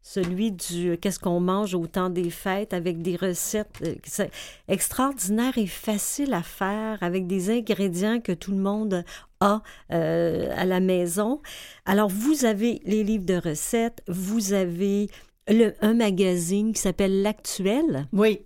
[0.01, 4.27] celui du euh, qu'est-ce qu'on mange au temps des fêtes avec des recettes euh,
[4.67, 9.03] extraordinaires et faciles à faire avec des ingrédients que tout le monde
[9.39, 9.61] a
[9.91, 11.41] euh, à la maison.
[11.85, 15.09] Alors vous avez les livres de recettes, vous avez
[15.47, 18.41] le, un magazine qui s'appelle L'Actuel Oui,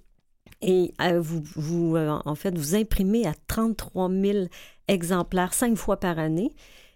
[0.62, 4.48] et euh, vous, vous euh, en fait vous imprimez à 33 000
[4.88, 6.54] exemplaires cinq fois par année.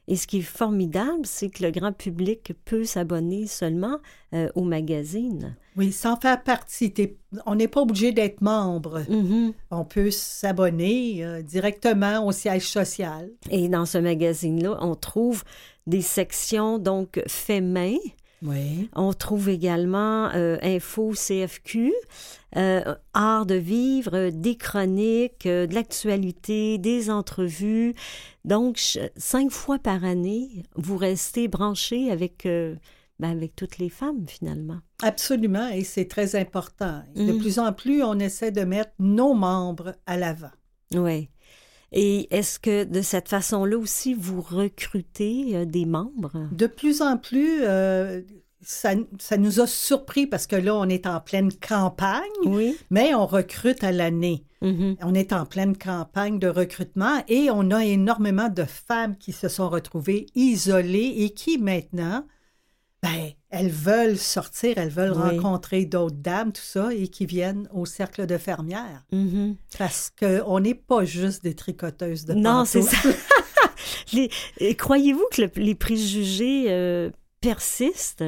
[0.08, 3.98] Et ce qui est formidable, c'est que le grand public peut s'abonner seulement
[4.34, 5.56] euh, au magazine.
[5.76, 6.94] oui, sans faire partie.
[7.46, 9.04] On n'est pas obligé d'être membre.
[9.10, 9.54] Mhm.
[9.70, 13.30] On peut s'abonner euh, directement au siège social.
[13.50, 15.44] Et dans ce magazine-là, on trouve
[15.88, 17.98] des sections donc fait main.
[18.44, 18.90] Oui.
[18.96, 21.94] On trouve également euh, info CFQ,
[22.56, 27.96] euh, art de vivre, euh, des chroniques, euh, de l'actualité, des entrevues.
[28.46, 28.80] Donc
[29.18, 32.48] cinq fois par année, vous restez branché avec
[33.20, 34.78] ben, avec toutes les femmes finalement.
[35.02, 37.02] Absolument, et c'est très important.
[37.16, 37.40] De Mm.
[37.40, 40.52] plus en plus, on essaie de mettre nos membres à l'avant.
[40.94, 41.30] Oui.
[41.92, 46.32] Et est-ce que de cette façon-là aussi, vous recrutez euh, des membres?
[46.52, 48.22] De plus en plus, euh,
[48.62, 52.76] ça, ça nous a surpris parce que là, on est en pleine campagne, Oui.
[52.90, 54.44] mais on recrute à l'année.
[54.62, 54.98] Mhm.
[55.04, 59.48] On est en pleine campagne de recrutement et on a énormément de femmes qui se
[59.48, 62.26] sont retrouvées isolées et qui maintenant,
[63.04, 65.38] ben, elles veulent sortir, elles veulent Oui.
[65.38, 69.06] rencontrer d'autres dames, tout ça, et qui viennent au cercle de fermières.
[69.12, 69.56] Mhm.
[69.78, 72.98] Parce qu'on n'est pas juste des tricoteuses de Non, c'est ça.
[74.78, 77.10] Croyez-vous que le- les préjugés euh,
[77.42, 78.24] persistent?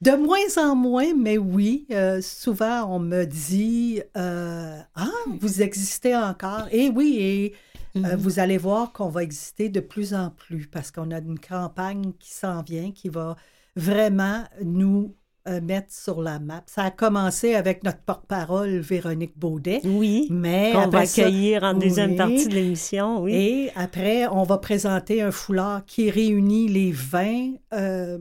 [0.00, 5.08] De moins en moins, mais oui, euh, souvent on me dit euh, Ah,
[5.40, 6.66] vous existez encore.
[6.72, 7.54] Et oui, et
[7.98, 8.16] Mhm.
[8.16, 12.12] vous allez voir qu'on va exister de plus en plus parce qu'on a une campagne
[12.18, 13.36] qui s'en vient, qui va
[13.76, 15.14] vraiment nous
[15.46, 16.62] euh, mettre sur la map.
[16.66, 20.26] Ça a commencé avec notre porte-parole Véronique Baudet, Oui.
[20.30, 22.16] mais Qu'on va ça- accueillir en deuxième Oui.
[22.16, 23.34] partie de l'émission, oui.
[23.34, 28.16] Et après, on va présenter un foulard qui réunit les 20, euh,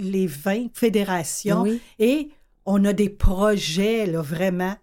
[0.00, 1.62] les 20 fédérations.
[1.62, 1.80] Oui.
[2.00, 2.30] Et
[2.64, 4.74] on a des projets, là, vraiment,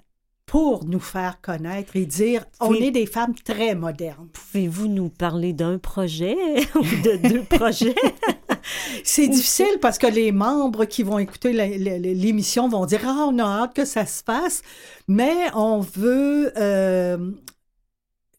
[0.45, 4.27] pour nous faire connaître et dire on est des femmes très modernes.
[4.31, 6.35] Pouvez-vous nous parler d'un projet
[6.75, 7.95] ou de deux projets?
[9.03, 13.43] C'est difficile parce que les membres qui vont écouter l'émission vont dire Ah, on a
[13.43, 14.61] hâte que ça se passe,
[15.07, 17.31] mais on veut euh,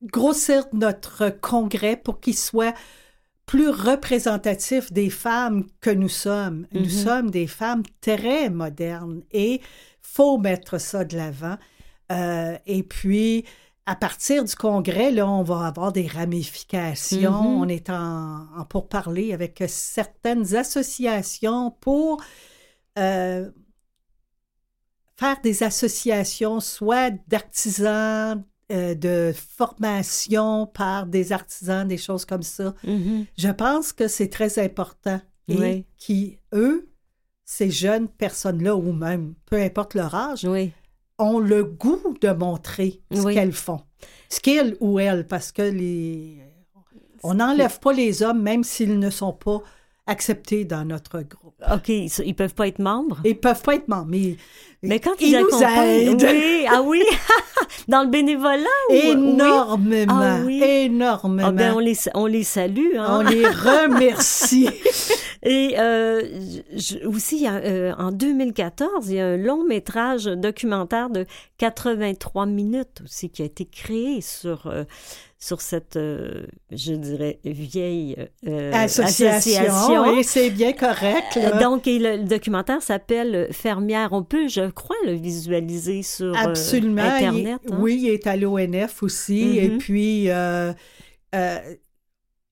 [0.03, 2.75] grossir notre congrès pour qu'il soit
[3.47, 6.67] plus représentatif des femmes que nous sommes.
[6.73, 9.61] Nous sommes des femmes très modernes et
[10.01, 11.57] faut mettre ça de l'avant.
[12.13, 13.45] Euh, et puis,
[13.87, 17.43] à partir du congrès, là, on va avoir des ramifications.
[17.43, 17.61] Mhm.
[17.63, 22.23] On est en, en pourparlers avec certaines associations pour
[22.99, 23.51] euh,
[25.17, 28.43] faire des associations, soit d'artisans,
[28.73, 32.75] euh, de formation par des artisans, des choses comme ça.
[32.85, 33.27] Mhm.
[33.37, 35.21] Je pense que c'est très important.
[35.49, 35.87] Et Oui.
[35.99, 36.89] qui, eux,
[37.45, 40.73] ces jeunes personnes-là, ou même, peu importe leur âge, Oui.
[41.19, 43.35] Ont le goût de montrer ce Oui.
[43.35, 43.81] qu'elles font.
[44.29, 46.39] Ce qu'ils ou elles, parce que les...
[47.23, 49.63] on n'enlève pas les hommes, même s'ils ne sont pas
[50.07, 51.55] acceptés dans notre groupe.
[51.73, 53.21] OK, ils peuvent pas être membres?
[53.25, 54.37] Ils peuvent pas être membres, mais,
[54.83, 57.03] Mais quand ils ils, nous accompagnent, aident oui, ah oui,
[57.89, 58.59] dans le bénévolat,
[58.91, 60.63] ou- énormément, Ah oui.
[60.63, 61.49] énormément.
[61.49, 62.97] Ah ben, on les, on les salue.
[62.99, 63.07] Hein?
[63.09, 64.69] On les remercie.
[65.47, 66.23] Et euh,
[66.75, 71.27] je- aussi, euh, en 2014, il y a un long métrage documentaire de
[71.59, 74.85] 83 minutes aussi qui a été créé sur, euh,
[75.45, 78.17] sur cette, euh, je dirais, vieille
[78.49, 81.37] euh, association, et c'est bien correct.
[81.37, 81.57] là.
[81.57, 84.09] Euh, Donc, et le, le documentaire s'appelle Fermière.
[84.13, 87.03] On peut, je crois, le visualiser sur euh, Absolument.
[87.21, 87.61] il- Internet.
[87.71, 87.79] hein?
[87.79, 89.59] Oui, il est à l'ONF aussi.
[89.59, 89.79] Et Mhm.
[89.79, 90.29] puis,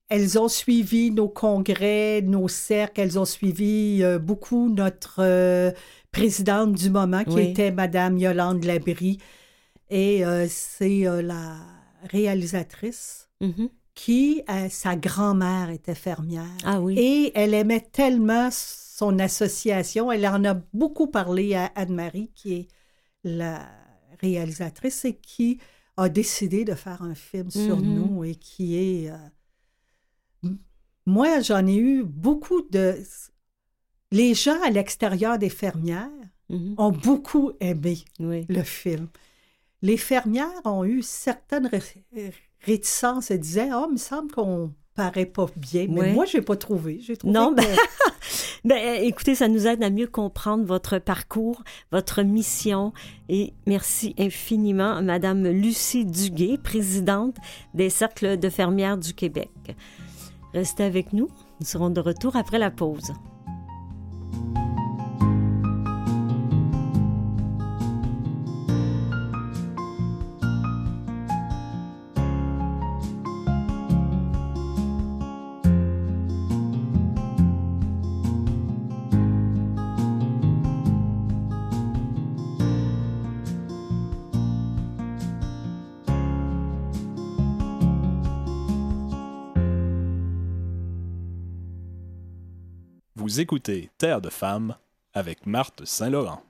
[0.09, 3.01] elles ont suivi nos congrès, nos cercles.
[3.01, 5.73] Elles ont suivi beaucoup notre
[6.11, 7.49] présidente du moment, qui Oui.
[7.49, 9.17] était Madame Yolande Labrie.
[9.89, 11.55] Et c'est la
[12.11, 13.69] réalisatrice Mhm.
[13.95, 16.47] qui, euh, sa grand-mère était fermière.
[16.63, 16.95] Ah oui.
[16.97, 20.11] Et elle aimait tellement son association.
[20.11, 22.67] Elle en a beaucoup parlé à Anne-Marie, qui est
[23.23, 23.67] la
[24.21, 25.59] réalisatrice et qui
[25.97, 27.93] a décidé de faire un film sur Mhm.
[27.95, 29.11] nous et qui est...
[29.11, 29.17] euh,
[31.05, 32.95] Moi, j'en ai eu beaucoup de...
[34.11, 36.09] Les gens à l'extérieur des fermières
[36.49, 36.75] Mhm.
[36.77, 38.45] ont beaucoup aimé Oui.
[38.49, 39.07] le film.
[39.83, 41.83] Les fermières ont eu certaines ré-
[42.61, 45.85] réticences et disaient Oh, il me semble qu'on paraît pas bien.
[45.89, 46.99] Mais moi, je n'ai pas trouvé.
[47.01, 47.67] J'ai trouvé Non, que- ben-
[48.65, 52.93] Ben, euh, écoutez, ça nous aide à mieux comprendre votre parcours, votre mission.
[53.27, 57.35] Et merci infiniment, Madame Lucie Duguay, présidente
[57.73, 59.51] des Cercles de fermières du Québec.
[60.53, 61.27] Restez avec nous.
[61.59, 63.11] Nous serons de retour après la pause.
[93.33, 94.75] Vous écoutez Terre de femmes
[95.11, 96.43] avec Marthe Saint-Laurent.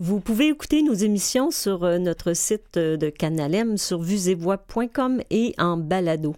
[0.00, 5.22] Vous pouvez écouter nos émissions sur euh, notre site euh, de Canal M sur vuesetvoix.com
[5.30, 6.36] et en balado.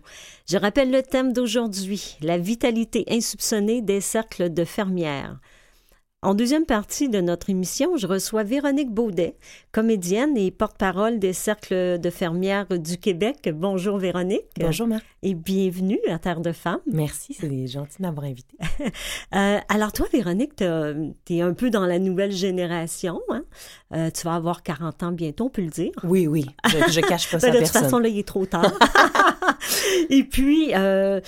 [0.49, 5.40] Je rappelle le thème d'aujourd'hui, la vitalité insoupçonnée des cercles de fermières.
[6.24, 9.35] En deuxième partie de notre émission, je reçois Véronique Baudet,
[9.72, 13.50] comédienne et porte-parole des cercles de fermières du Québec.
[13.52, 14.44] Bonjour Véronique.
[14.61, 15.04] Bonjour, Marc.
[15.24, 16.78] Et bienvenue à Terre de Femmes.
[16.87, 18.56] Merci, c'est gentil de m'avoir invité.
[19.35, 20.64] Euh, alors toi, Véronique, tu
[21.35, 23.18] es un peu dans la nouvelle génération.
[23.30, 23.44] Hein?
[23.94, 25.90] Euh, tu vas avoir 40 ans bientôt, on peut le dire.
[26.04, 27.82] Oui, oui, je, je cache pas ça Ben, à de toute personne.
[27.85, 28.70] façon, là, il est trop tard.
[30.11, 31.20] et puis, euh,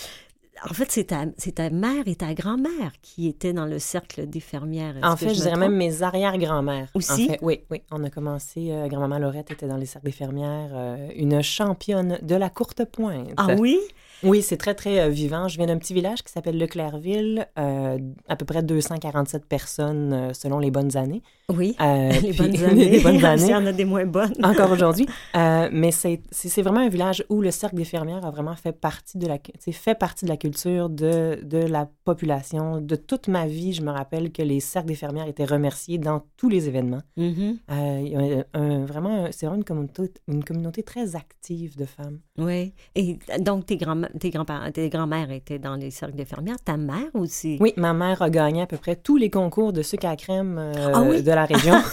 [0.63, 4.27] en fait, c'est ta, c'est ta mère et ta grand-mère qui étaient dans le cercle
[4.27, 4.95] des fermières.
[5.03, 6.89] En fait, je, dirais même mes arrière-grand-mères.
[6.95, 7.13] Aussi?
[7.13, 7.83] En fait, oui, oui.
[7.91, 12.19] On a commencé, euh, grand-maman Laurette était dans les cercles des fermières, euh, une championne
[12.23, 13.31] de la courte pointe.
[13.37, 13.79] Ah oui?
[14.23, 15.49] Oui, c'est très, très euh, vivant.
[15.49, 17.99] Je viens d'un petit village qui s'appelle Leclerville, euh,
[18.29, 21.23] à peu près 247 personnes euh, selon les bonnes années.
[21.51, 21.77] Oui.
[21.81, 22.89] Les puis- bonnes années.
[22.91, 23.55] les bonnes Il y années.
[23.55, 24.33] en a des moins bonnes.
[24.43, 25.07] encore aujourd'hui.
[25.35, 29.27] Mais c'est vraiment un village où le cercle des fermières a vraiment fait partie de
[29.27, 29.39] la,
[29.73, 32.81] fait partie de la culture de, de la population.
[32.81, 36.23] De toute ma vie, je me rappelle que les cercles des fermières étaient remerciés dans
[36.37, 37.03] tous les événements.
[37.19, 42.21] Euh, un- vraiment, c'est vraiment une communauté, une communauté très active de femmes.
[42.39, 42.73] Oui.
[42.95, 46.57] Et donc, tes grands-mères tes grands-parents, tes grands-mères étaient dans les cercles d'infirmières.
[46.65, 47.57] Ta mère aussi.
[47.61, 50.57] Oui, ma mère a gagné à peu près tous les concours de sucre à crème
[50.59, 51.23] euh, Ah oui?
[51.23, 51.75] de la région.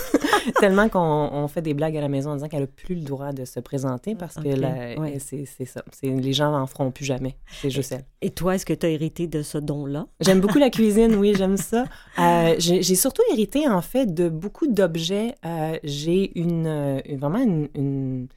[0.60, 3.02] Tellement qu'on on fait des blagues à la maison en disant qu'elle a plus le
[3.02, 5.18] droit de se présenter parce que Ok, la- ouais.
[5.20, 5.84] c'est c'est ça.
[5.92, 7.36] C'est- Les gens en feront plus jamais.
[7.62, 8.06] C'est juste elle.
[8.24, 10.08] Et toi, est-ce que tu as hérité de ce don-là?
[10.20, 11.86] J'aime beaucoup la cuisine, oui, j'aime ça.
[12.18, 15.36] Euh, J'ai j'ai surtout hérité, en fait, de beaucoup d'objets.
[15.46, 16.66] Euh, J'ai une,
[17.06, 18.28] une- vraiment une, une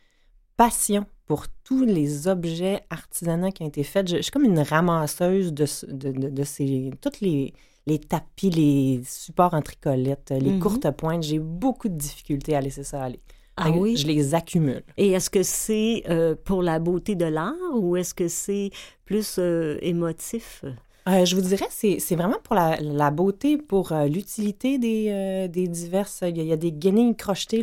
[0.59, 4.09] passion pour tous les objets artisanaux qui ont été faits.
[4.09, 6.91] Je, je suis comme une ramasseuse de, de, de, de ces...
[7.01, 7.55] Toutes les,
[7.87, 10.61] les tapis, les supports en tricolette, les Mhm.
[10.61, 11.23] courtes pointes.
[11.23, 13.21] J'ai beaucoup de difficultés à laisser ça aller.
[13.57, 13.97] Ah oui?
[13.97, 14.83] Je les accumule.
[14.97, 18.71] Et est-ce que c'est euh, pour la beauté de l'art ou est-ce que c'est
[19.05, 20.65] plus euh, émotif?
[21.07, 26.21] Euh, je vous dirais, c'est vraiment pour la, la beauté, pour l'utilité des, des diverses.
[26.23, 27.63] Il y, a, il y a des guenilles crochetées,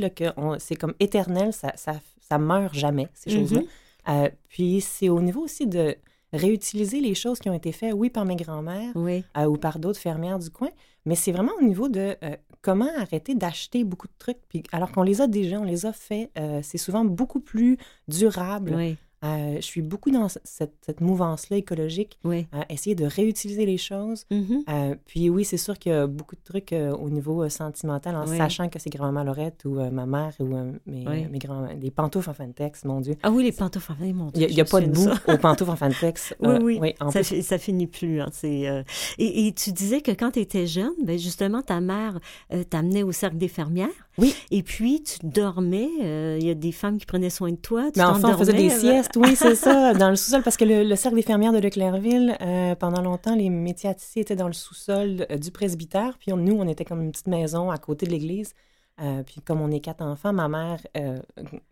[0.60, 2.00] c'est comme éternel, ça, ça,
[2.32, 3.36] ça meurt jamais, ces Mhm.
[3.38, 3.62] choses-là.
[4.10, 5.96] Euh, puis c'est au niveau aussi de
[6.34, 9.24] réutiliser les choses qui ont été faites, oui, par mes grands-mères Oui.
[9.38, 10.70] euh, ou par d'autres fermières du coin,
[11.06, 14.91] mais c'est vraiment au niveau de euh, comment arrêter d'acheter beaucoup de trucs, puis alors
[14.94, 16.32] qu'on les a déjà, on les a faits,
[16.63, 18.74] c'est souvent beaucoup plus durable.
[18.76, 18.98] Oui.
[19.23, 22.47] Euh, je suis beaucoup dans cette, cette mouvance-là écologique, Oui.
[22.69, 24.25] essayer de réutiliser les choses.
[24.31, 24.63] Mhm.
[24.69, 28.15] Euh, puis oui, c'est sûr qu'il y a beaucoup de trucs euh, au niveau sentimental,
[28.15, 28.38] en Oui.
[28.38, 31.27] sachant que c'est grand-maman Laurette ou ma mère ou mes, Oui.
[31.29, 31.67] mes grands...
[31.79, 33.15] Les pantoufles en Fantex, mon Dieu.
[33.23, 35.71] Ah oui, les pantoufles, enfin, mon Il Dieu, n'y a, pas de bout aux pantoufles
[35.71, 36.34] en Fantex.
[36.41, 36.93] Oui, Euh, oui.
[36.99, 38.21] en ça, plus, ça finit plus.
[38.21, 42.19] hein, et, et tu disais que quand tu étais jeune, ben justement, ta mère
[42.69, 43.89] t'amenait au cercle des fermières?
[44.17, 44.36] Oui.
[44.52, 45.88] Et puis, tu dormais.
[46.04, 47.91] euh, Il y a des femmes qui prenaient soin de toi.
[47.91, 50.58] Tu Mais enfin, on faisait des euh, siestes, oui, c'est ça, dans le sous-sol, parce
[50.58, 54.47] que le, le cercle des fermières de Leclercville, euh, pendant longtemps, les métiers étaient dans
[54.47, 57.78] le sous-sol euh, du presbytère, puis on- nous, on était comme une petite maison à
[57.78, 58.54] côté de l'église.
[59.02, 61.17] Euh, puis comme on est quatre enfants, ma mère, euh,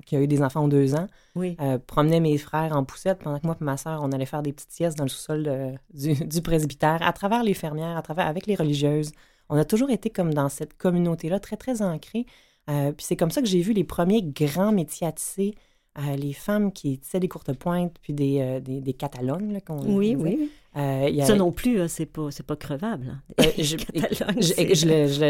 [0.05, 1.57] qui a eu des enfants aux deux ans, Oui.
[1.61, 4.41] euh, promenait mes frères en poussette pendant que moi et ma sœur, on allait faire
[4.41, 8.25] des petites siestes dans le sous-sol du, du presbytère, à travers les fermières, à travers
[8.27, 9.11] avec les religieuses.
[9.49, 12.25] On a toujours été comme dans cette communauté-là, très, très ancrée.
[12.69, 15.55] Euh, puis c'est comme ça que j'ai vu les premiers grands métiers à tisser,
[15.97, 19.59] euh, les femmes qui tissaient des courtes pointes, puis des, euh, des, des catalogues, là,
[19.59, 20.37] qu'on Oui, disait.
[20.75, 21.21] oui.
[21.25, 23.21] Ça non plus, c'est pas, c'est pas crevable.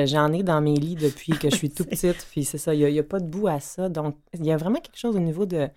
[0.05, 2.85] J'en ai dans mes lits depuis que je suis tout petite, puis c'est ça, il
[2.85, 3.87] n'y a, pas de bout à ça.
[3.87, 5.69] Donc, il y a vraiment quelque chose au niveau de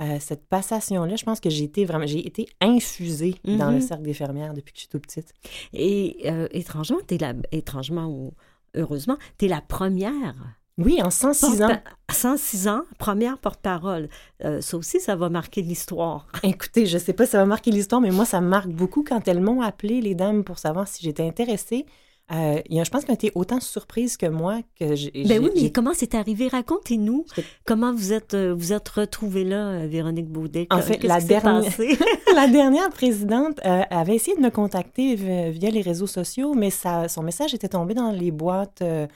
[0.00, 1.16] euh, cette passation-là.
[1.16, 3.80] Je pense que j'ai été vraiment, j'ai été infusée dans le Mhm.
[3.82, 5.32] cercle des fermières depuis que je suis toute petite.
[5.72, 8.32] Et euh, étrangement, t'es la, étrangement ou
[8.74, 10.34] heureusement, tu es la première.
[10.78, 11.68] Oui, en 106 ans.
[11.68, 14.08] porte- 106 ans, première porte-parole.
[14.44, 16.26] Euh, ça aussi, ça va marquer l'histoire.
[16.42, 19.04] Écoutez, je sais pas si ça va marquer l'histoire, mais moi, ça me marque beaucoup
[19.06, 21.84] quand elles m'ont appelé, les dames, pour savoir si j'étais intéressée.
[22.32, 25.10] Euh, y a- je pense qu'elles ont été autant surprises que moi que j'ai.
[25.26, 26.46] Ben oui, mais comment c'est arrivé?
[26.48, 27.24] Racontez-nous
[27.64, 30.66] comment vous êtes, euh, vous êtes retrouvée là, euh, Véronique Baudet?
[30.70, 31.64] En fait, la dernière-?
[32.36, 36.70] La dernière présidente euh, avait essayé de me contacter vi- via les réseaux sociaux, mais
[36.70, 39.06] ça, son message était tombé dans les boîtes euh,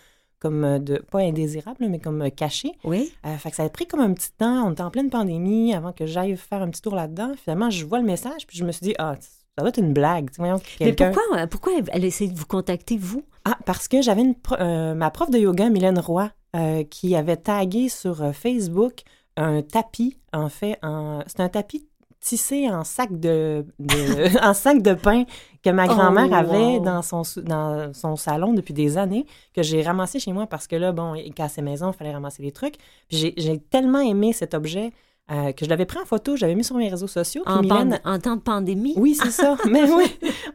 [0.40, 2.72] comme de, pas indésirables, mais comme cachées.
[2.84, 3.12] oui.
[3.24, 4.66] Euh, fait que ça a pris comme un petit temps.
[4.66, 7.32] On était en pleine pandémie avant que j'aille faire un petit tour là-dedans.
[7.42, 9.14] Finalement, je vois le message, puis je me suis dit, ah,
[9.56, 10.30] ça doit être une blague.
[10.38, 13.22] Mais pourquoi, euh, pourquoi elle a essayé de vous contacter, vous?
[13.44, 17.14] Ah, parce que j'avais une pro- euh, ma prof de yoga, Mylène Roy, euh, qui
[17.14, 19.02] avait tagué sur euh, Facebook
[19.36, 21.20] un tapis, en fait, en...
[21.26, 21.86] c'est un tapis
[22.20, 25.24] tissé en sac de, de- en sac de pain
[25.62, 26.80] que ma Oh, grand-mère avait wow.
[26.80, 30.74] dans son, dans son salon depuis des années, que j'ai ramassé chez moi parce que
[30.76, 32.76] là, bon, il cassait maison, il fallait ramasser les trucs.
[33.08, 34.92] Puis j'ai- j'ai tellement aimé cet objet
[35.30, 37.42] euh, que je l'avais pris en photo, j'avais mis sur mes réseaux sociaux.
[37.46, 38.92] En, Mylène, pan- en temps de pandémie?
[38.96, 39.56] oui, c'est ça.
[39.70, 40.04] Mais oui,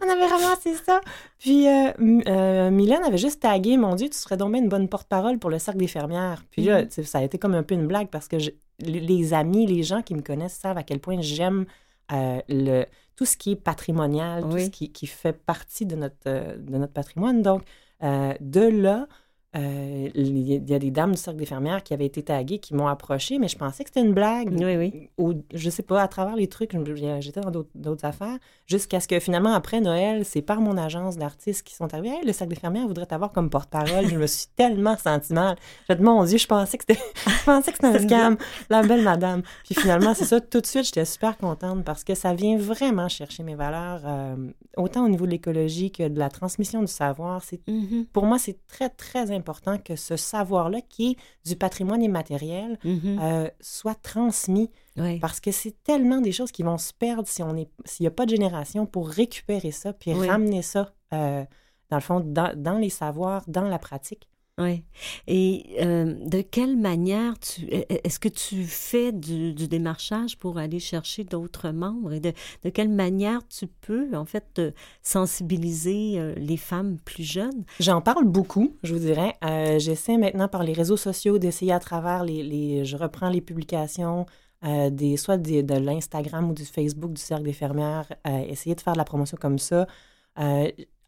[0.06, 1.02] on avait ramassé ça.
[1.40, 1.92] Puis euh,
[2.28, 5.50] euh, Mylène avait juste tagué, mon Dieu, tu serais donc bien une bonne porte-parole pour
[5.50, 6.44] le cercle des fermières.
[6.52, 9.34] Puis là, sais, ça a été comme un peu une blague parce que je- les-
[9.34, 11.66] amis, les gens qui me connaissent savent à quel point j'aime
[12.12, 16.58] euh, le, tout ce qui est patrimonial, tout ce qui, qui fait partie de notre,
[16.58, 17.42] de notre patrimoine.
[17.42, 17.64] Donc,
[18.02, 19.08] de là,
[19.56, 20.38] euh, il
[20.70, 23.40] y a- des dames du cercle des fermières qui avaient été taguées, qui m'ont approché,
[23.40, 25.10] mais je pensais que c'était une blague Oui, oui.
[25.18, 26.72] ou je sais pas, à travers les trucs,
[27.20, 31.64] j'étais dans d'autres- affaires, jusqu'à ce que finalement, après Noël, c'est par mon agence d'artistes
[31.64, 32.10] qui sont arrivés.
[32.10, 34.08] Hey, le cercle des fermières voudrait t'avoir comme porte-parole.
[34.08, 35.56] je me suis tellement sentie mal.
[35.90, 38.38] J'ai dit, mon Dieu, je pensais que c'était, je pensais que c'était un scam,
[38.70, 39.42] la belle madame.
[39.66, 43.10] Puis finalement, c'est ça, tout de suite, j'étais super contente parce que ça vient vraiment
[43.10, 44.36] chercher mes valeurs, euh,
[44.78, 47.44] autant au niveau de l'écologie que de la transmission du savoir.
[47.44, 49.39] C'est Mhm, pour moi, c'est très, très important
[49.84, 53.20] que ce savoir-là, qui est du patrimoine immatériel, mhm.
[53.22, 55.20] euh, soit transmis Oui.
[55.20, 58.08] parce que c'est tellement des choses qui vont se perdre si on est s'il n'y
[58.08, 60.28] a pas de génération pour récupérer ça puis Oui.
[60.28, 61.44] ramener ça euh,
[61.90, 64.30] dans le fond dans, dans les savoirs, dans la pratique.
[64.60, 64.84] Oui.
[65.28, 70.80] Et euh, de quelle manière e- e- est-ce que tu fais du, démarchage pour aller
[70.80, 72.12] chercher d'autres membres?
[72.14, 72.34] Et de,
[72.74, 74.62] quelle manière tu peux en fait
[75.02, 77.64] sensibiliser euh, les femmes plus jeunes?
[77.80, 79.34] J'en parle beaucoup, je vous dirais.
[79.46, 84.26] Euh, J'essaie maintenant par les réseaux sociaux d'essayer à travers les, Je reprends les publications,
[84.62, 88.98] des, soit de l'Instagram ou du Facebook du Cercle des fermières, essayer de faire de
[88.98, 89.88] la promotion comme ça.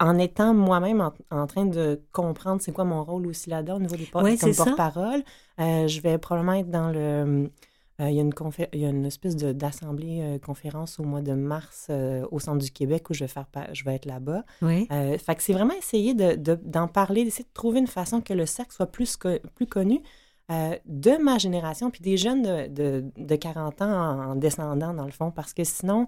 [0.01, 3.79] En étant moi-même en, en train de comprendre c'est quoi mon rôle aussi là-dedans au
[3.79, 4.05] niveau des
[4.37, 5.23] comme porte-parole,
[5.59, 7.49] euh, je vais probablement être dans le...
[8.01, 11.03] euh, il, y a une confé- il y a une espèce d'assemblée euh, conférence au
[11.03, 11.89] mois de mars
[12.31, 14.43] au centre du Québec où je vais, faire, je vais être là-bas.
[14.63, 14.87] Oui.
[15.19, 18.33] Fait que c'est vraiment essayer de- de- d'en parler, d'essayer de trouver une façon que
[18.33, 20.01] le cercle soit plus, co- plus connu
[20.85, 25.05] de ma génération, puis des jeunes de, de, de 40 ans en, en descendant, dans
[25.05, 26.07] le fond, parce que sinon,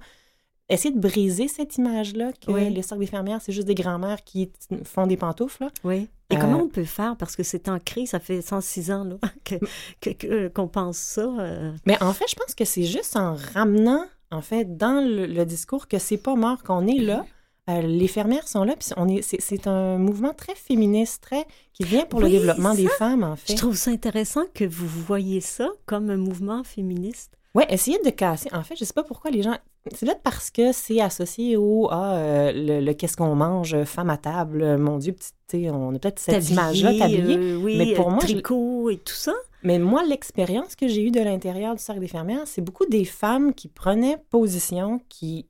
[0.69, 2.69] essayer de briser cette image-là que Oui.
[2.69, 4.51] les des fermières, c'est juste des grands-mères qui
[4.85, 5.63] font des pantoufles.
[5.65, 5.71] là.
[5.83, 6.07] Oui.
[6.29, 7.15] Et Euh, comment on peut faire?
[7.17, 9.55] Parce que c'est ancré, ça fait 106 ans là, que,
[10.01, 11.21] que- que- qu'on pense ça.
[11.21, 11.71] euh.
[11.85, 15.45] Mais en fait, je pense que c'est juste en ramenant, en fait, dans le, le
[15.45, 17.25] discours que c'est pas mort, qu'on est là.
[17.69, 21.45] Euh, les fermières sont là, puis on est, c'est, c'est un mouvement très féministe, très
[21.71, 23.53] qui vient pour Oui, le développement des femmes, en fait.
[23.53, 27.37] Je trouve ça intéressant que vous voyez ça comme un mouvement féministe.
[27.55, 28.49] Ouais, essayer de casser.
[28.51, 29.55] En fait, je sais pas pourquoi les gens.
[29.91, 33.85] C'est peut-être parce que c'est associé au ah, euh, le, le qu'est-ce qu'on mange, euh,
[33.85, 37.37] femme à table, euh, mon Dieu, petit, tu sais, on a peut-être cette image-là, t'habiller.
[37.37, 39.33] euh, oui, Mais pour euh, moi, je- tricot et tout ça.
[39.61, 43.05] Mais moi, l'expérience que j'ai eue de l'intérieur du Cercle des fermières, c'est beaucoup des
[43.05, 45.47] femmes qui prenaient position, qui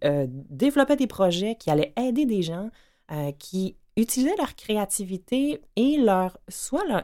[0.50, 2.70] développaient des projets, qui allaient aider des gens,
[3.40, 7.04] qui utilisaient leur créativité et leur, soit leur,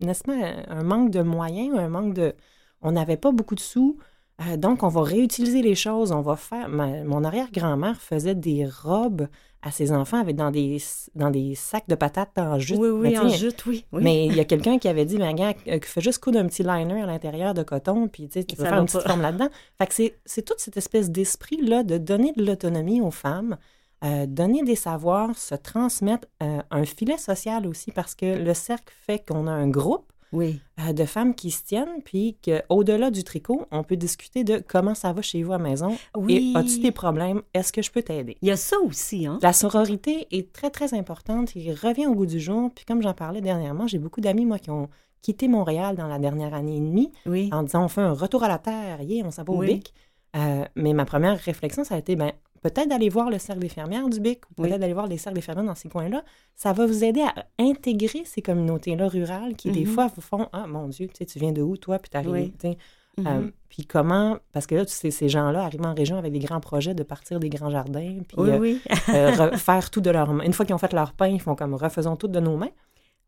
[0.00, 0.34] n'est-ce pas,
[0.68, 2.34] un manque de moyens, un manque de...
[2.82, 3.96] On n'avait pas beaucoup de sous,
[4.40, 6.68] euh, donc on va réutiliser les choses, on va faire...
[6.68, 9.28] ma- mon arrière-grand-mère faisait des robes
[9.64, 10.78] à ses enfants avec dans des,
[11.14, 12.76] dans des sacs de patates en jute.
[12.78, 13.84] oui, Mais oui, en jute, oui.
[13.92, 14.02] oui.
[14.02, 16.46] mais il y a quelqu'un qui avait dit, mais gars, euh, fais juste coudre un
[16.46, 19.48] petit liner à l'intérieur de coton, puis tu peux faire une petite forme là-dedans.
[19.78, 23.56] Fait que c'est- c'est toute cette espèce d'esprit-là de donner de l'autonomie aux femmes,
[24.04, 28.92] euh, donner des savoirs, se transmettre euh, un filet social aussi, parce que le cercle
[29.06, 30.60] fait qu'on a un groupe Oui.
[30.80, 34.94] euh, de femmes qui se tiennent, puis qu'au-delà du tricot, on peut discuter de comment
[34.94, 35.96] ça va chez vous à la maison.
[36.16, 36.52] Oui.
[36.54, 37.42] Et as-tu des problèmes?
[37.54, 38.36] Est-ce que je peux t'aider?
[38.42, 39.38] Il y a ça aussi, hein?
[39.42, 41.54] La sororité est très, très importante.
[41.54, 42.70] Il revient au goût du jour.
[42.74, 44.88] Puis comme j'en parlais dernièrement, j'ai beaucoup d'amis, moi, qui ont
[45.20, 47.48] quitté Montréal dans la dernière année et demie Oui.
[47.52, 49.74] en disant on fait un retour à la terre, yeah, on s'en va au Oui.
[49.74, 49.92] BIC.
[50.34, 52.32] Euh, mais ma première réflexion, ça a été ben,
[52.62, 54.68] peut-être d'aller voir le cercle des fermières du BIC ou Oui.
[54.68, 56.24] peut-être d'aller voir les cercles des fermières dans ces coins-là.
[56.54, 59.86] Ça va vous aider à intégrer ces communautés-là rurales qui, des Mhm.
[59.86, 62.30] fois, vous font Ah, mon Dieu, tu sais, tu viens de où, toi, puis t'arrives.
[62.30, 62.52] Oui.
[62.58, 62.78] tu sais.
[63.18, 63.26] Mhm.
[63.26, 66.38] Euh, puis comment, parce que là, tu sais, ces gens-là arrivent en région avec des
[66.38, 68.80] grands projets de partir des grands jardins, puis oui, euh, oui.
[69.10, 70.44] euh, refaire tout de leurs mains.
[70.44, 72.70] Une fois qu'ils ont fait leur pain, ils font comme refaisons tout de nos mains.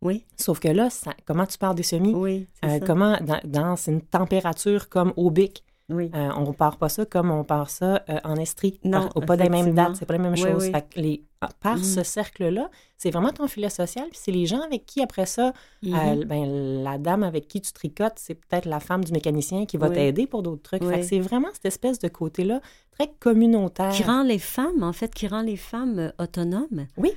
[0.01, 2.15] oui, Sauf que là, ça- comment tu parles des semis?
[2.15, 2.81] oui, Euh, ça.
[2.81, 6.11] comment, dans, dans une température comme au bic, Oui.
[6.15, 8.81] euh, on ne part pas ça comme on part ça euh, en estrie.
[8.85, 10.65] Non, Par- pas des mêmes dates, c'est pas les mêmes Oui, choses.
[10.65, 10.73] oui.
[10.73, 11.85] Fait que les, ah, par Mhm.
[11.85, 15.53] ce cercle-là, c'est vraiment ton filet social, puis c'est les gens avec qui, après ça,
[15.83, 15.95] Mhm.
[15.95, 19.77] euh, ben, la dame avec qui tu tricotes, c'est peut-être la femme du mécanicien qui
[19.77, 19.95] va Oui.
[19.95, 20.83] t'aider pour d'autres trucs.
[20.83, 21.01] Fait Oui.
[21.01, 22.61] que c'est vraiment cette espèce de côté-là
[22.99, 23.91] très communautaire.
[23.93, 27.13] qui rend les femmes, en fait, qui rend les femmes euh, autonomes, Oui,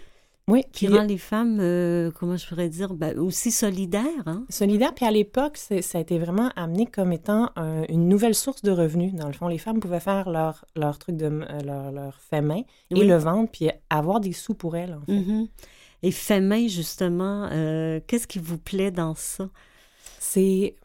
[0.72, 4.04] qui puis- rend les femmes, euh, comment je pourrais dire, ben, aussi solidaires.
[4.26, 4.46] Hein?
[4.50, 8.62] Solidaire, puis à l'époque, ça a été vraiment amené comme étant un- une nouvelle source
[8.62, 9.14] de revenus.
[9.14, 12.42] Dans le fond, les femmes pouvaient faire leur, leur truc de euh, leur, leur fait
[12.42, 13.06] main et Oui.
[13.08, 15.12] le vendre, puis avoir des sous pour elles, en fait.
[15.12, 15.48] Mhm.
[16.04, 19.50] Et fait main, justement, euh, qu'est-ce qui vous plaît dans ça?
[20.20, 20.76] C'est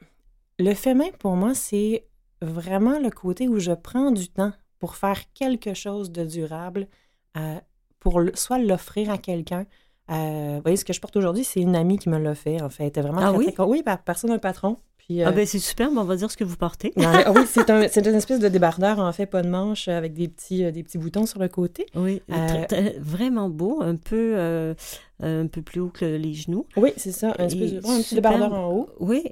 [0.59, 2.07] le fait main pour moi, c'est
[2.41, 6.89] vraiment le côté où je prends du temps pour faire quelque chose de durable,
[7.37, 7.61] euh,
[8.03, 9.65] pour le- soit l'offrir à quelqu'un.
[10.11, 12.61] Euh, vous voyez, ce que je porte aujourd'hui, c'est une amie qui me l'a fait,
[12.61, 12.83] en fait.
[12.83, 13.53] Elle était vraiment Ah très, oui?
[13.53, 14.77] très Oui, par personne un patron.
[14.99, 16.93] Puis, euh, Ah ben c'est super, mais on va dire ce que vous portez.
[16.97, 19.89] non, ah oui, c'est un, c'est une espèce de débardeur, en fait, pas de manche,
[19.89, 21.87] avec des petits, euh, des petits boutons sur le côté.
[21.95, 24.75] Oui, Euh, très- vraiment beau, un peu,
[25.21, 26.67] un peu plus haut que les genoux.
[26.77, 28.35] Oui, c'est ça, un, espèce de- ouais, un petit superbe.
[28.35, 28.89] débardeur en haut.
[29.01, 29.23] Oui,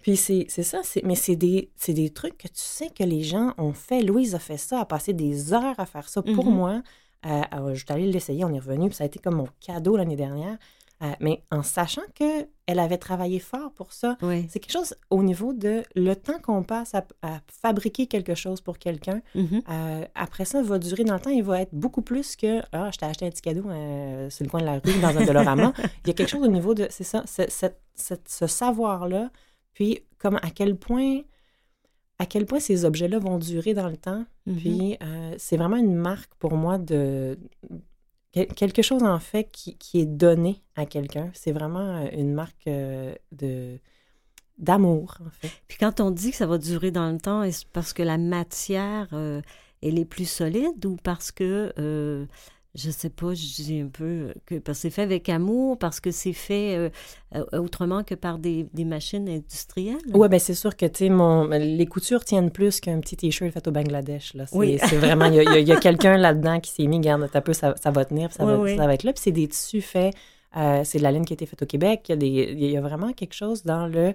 [0.00, 3.04] Puis c'est c'est ça, c'est- mais c'est des, c'est des trucs que tu sais que
[3.04, 4.00] les gens ont fait.
[4.02, 6.54] Louise a fait ça, a passé des heures à faire ça pour Mhm.
[6.54, 6.82] moi.
[7.26, 9.48] Euh, euh, je suis allée l'essayer, on est revenu, puis ça a été comme mon
[9.60, 10.56] cadeau l'année dernière.
[11.02, 14.46] Euh, mais en sachant que elle avait travaillé fort pour ça, oui.
[14.50, 18.60] c'est quelque chose au niveau de le temps qu'on passe à, à fabriquer quelque chose
[18.60, 19.22] pour quelqu'un.
[19.34, 19.62] Mhm.
[19.70, 22.90] euh, après ça, va durer dans le temps, il va être beaucoup plus que Ah,
[22.92, 25.24] je t'ai acheté un petit cadeau euh, sur le coin de la rue dans un
[25.24, 25.72] Dolorama.
[26.04, 29.30] il y a quelque chose au niveau de, c'est ça, ce savoir-là,
[29.72, 31.20] puis comme à quel point,
[32.20, 34.24] à quel point ces objets-là vont durer dans le temps.
[34.46, 34.56] Mhm.
[34.56, 37.38] Puis euh, c'est vraiment une marque pour moi de
[38.32, 41.30] quel- quelque chose, en fait, qui, qui est donné à quelqu'un.
[41.32, 43.78] C'est vraiment euh, une marque euh, de
[44.58, 45.50] d'amour, en fait.
[45.68, 48.18] Puis quand on dit que ça va durer dans le temps, est-ce parce que la
[48.18, 49.40] matière, euh,
[49.82, 52.26] elle est plus solide ou parce que, euh,
[52.74, 55.98] je sais pas, je dis un peu, que parce que c'est fait avec amour, parce
[55.98, 56.90] que c'est fait euh,
[57.34, 59.98] euh, autrement que par des, des machines industrielles?
[60.14, 61.48] Ouais, ben c'est sûr que, tu sais, mon...
[61.48, 64.46] les coutures tiennent plus qu'un petit T-shirt fait au Bangladesh, là.
[64.46, 64.78] C'est Oui.
[64.80, 65.24] c'est vraiment...
[65.26, 68.04] Il y a, y quelqu'un là-dedans qui s'est mis, garde, un peu, ça, ça va
[68.04, 68.76] tenir, ça, Oui, va, oui.
[68.76, 69.12] ça va être là.
[69.12, 70.14] Puis c'est des tissus faits...
[70.56, 72.02] euh, c'est de la laine qui a été faite au Québec.
[72.08, 74.14] Il y a, des, il y a vraiment quelque chose dans le...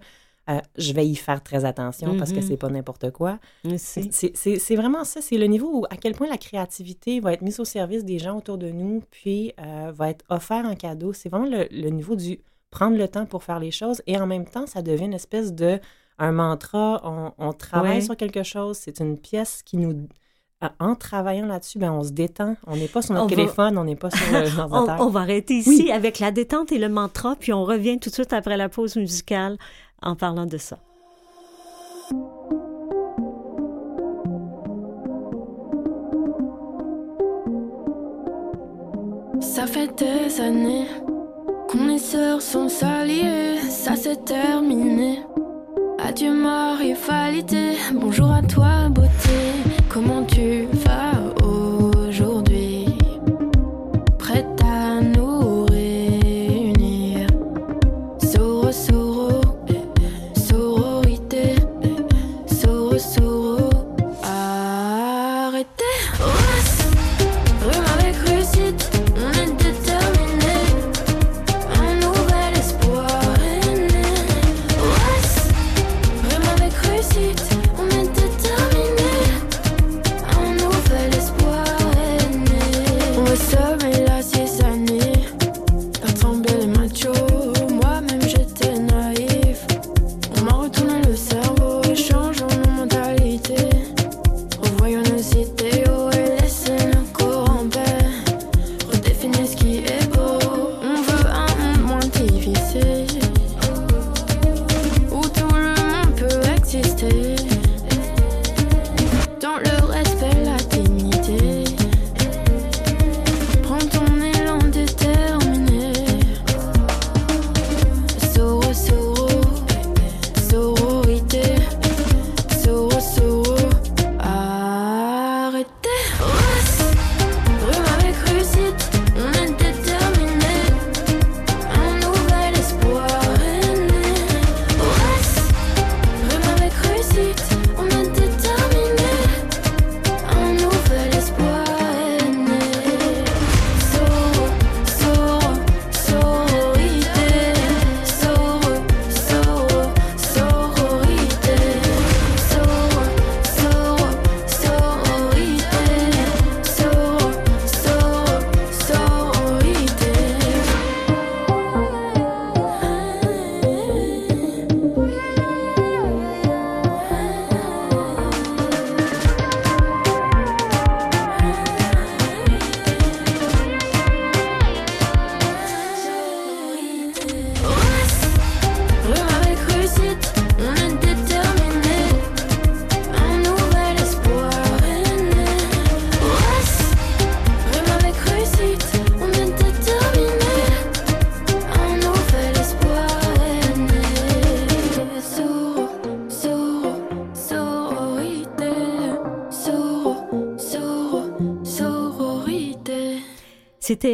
[0.50, 2.41] euh, je vais y faire très attention parce que Mhm.
[2.48, 3.39] c'est pas n'importe quoi.
[3.78, 7.60] C'est- vraiment ça, c'est le niveau où à quel point la créativité va être mise
[7.60, 11.14] au service des gens autour de nous, puis euh, va être offert en cadeau.
[11.14, 12.39] C'est vraiment le, le niveau du
[12.72, 15.54] prendre le temps pour faire les choses et en même temps, ça devient une espèce
[15.54, 15.80] de
[16.20, 17.02] un mantra.
[17.04, 18.02] On, on travaille Ouais.
[18.02, 20.08] sur quelque chose, c'est une pièce qui nous.
[20.64, 22.56] Euh, En travaillant là-dessus, ben, on se détend.
[22.68, 25.06] On n'est pas sur notre On va- téléphone, on n'est pas sur le On, ordinateur.
[25.06, 25.91] on va arrêter ici Oui.
[25.91, 28.95] avec la détente et le mantra, puis on revient tout de suite après la pause
[28.95, 29.58] musicale
[30.01, 30.78] en parlant de ça.
[39.41, 40.86] Ça fait des années
[41.70, 45.20] qu'on est sœurs sans s'allier, ça s'est terminé.
[45.99, 49.39] Adieu ma rivalité, bonjour à toi beauté,
[49.96, 51.14] comment tu vas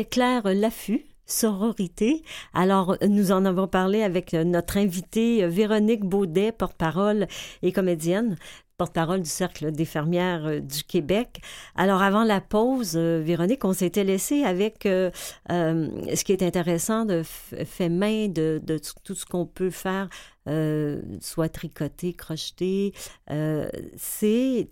[0.09, 2.23] Claire Laffut, sororité.
[2.53, 7.27] Alors, nous en avons parlé avec notre invitée Véronique Baudet, porte-parole
[7.61, 8.37] et comédienne
[8.81, 11.39] porte-parole du Cercle des fermières euh, du Québec.
[11.75, 15.11] Alors, avant la pause, euh, Véronique, on s'était laissé avec euh,
[15.47, 18.59] ce qui est intéressant de fait main, de,
[19.03, 20.09] tout ce qu'on peut faire,
[20.47, 22.93] euh, soit tricoter, crocheter.
[23.29, 24.67] Euh, c'est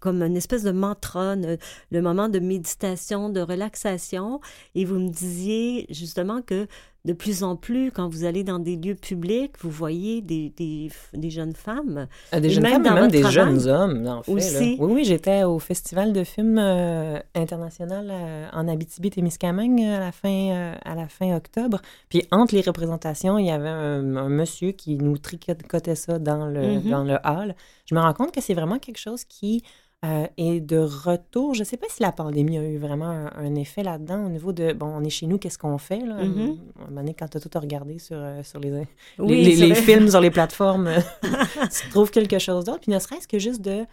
[0.00, 4.40] comme une espèce de mantra, le moment de méditation, de relaxation.
[4.74, 6.66] Et vous me disiez justement que
[7.04, 10.88] de plus en plus, quand vous allez dans des lieux publics, vous voyez des, des,
[11.14, 12.06] des jeunes femmes.
[12.32, 14.30] Euh, Des Et jeunes même femmes, dans même des travail jeunes hommes, en fait.
[14.30, 14.36] là.
[14.36, 14.76] aussi.
[14.78, 20.12] Oui, oui, j'étais au Festival de films euh, international euh, en Abitibi-Témiscamingue euh, à, la
[20.12, 21.80] fin, à la fin octobre.
[22.08, 26.46] Puis entre les représentations, il y avait un, un monsieur qui nous tricotait ça dans
[26.46, 26.90] le, Mhm.
[26.90, 27.54] dans le hall.
[27.86, 29.62] Je me rends compte que c'est vraiment quelque chose qui
[30.04, 31.54] euh, et de retour.
[31.54, 34.28] Je ne sais pas si la pandémie a eu vraiment un, un effet là-dedans au
[34.28, 36.00] niveau de, bon, on est chez nous, qu'est-ce qu'on fait?
[36.00, 36.24] Là?
[36.24, 36.58] Mhm.
[36.78, 38.72] À un moment donné, quand tu as tout à regarder sur, euh, sur les,
[39.18, 40.90] Oui, les, films sur les plateformes,
[41.82, 42.80] tu trouves quelque chose d'autre.
[42.80, 43.84] Puis ne serait-ce que juste de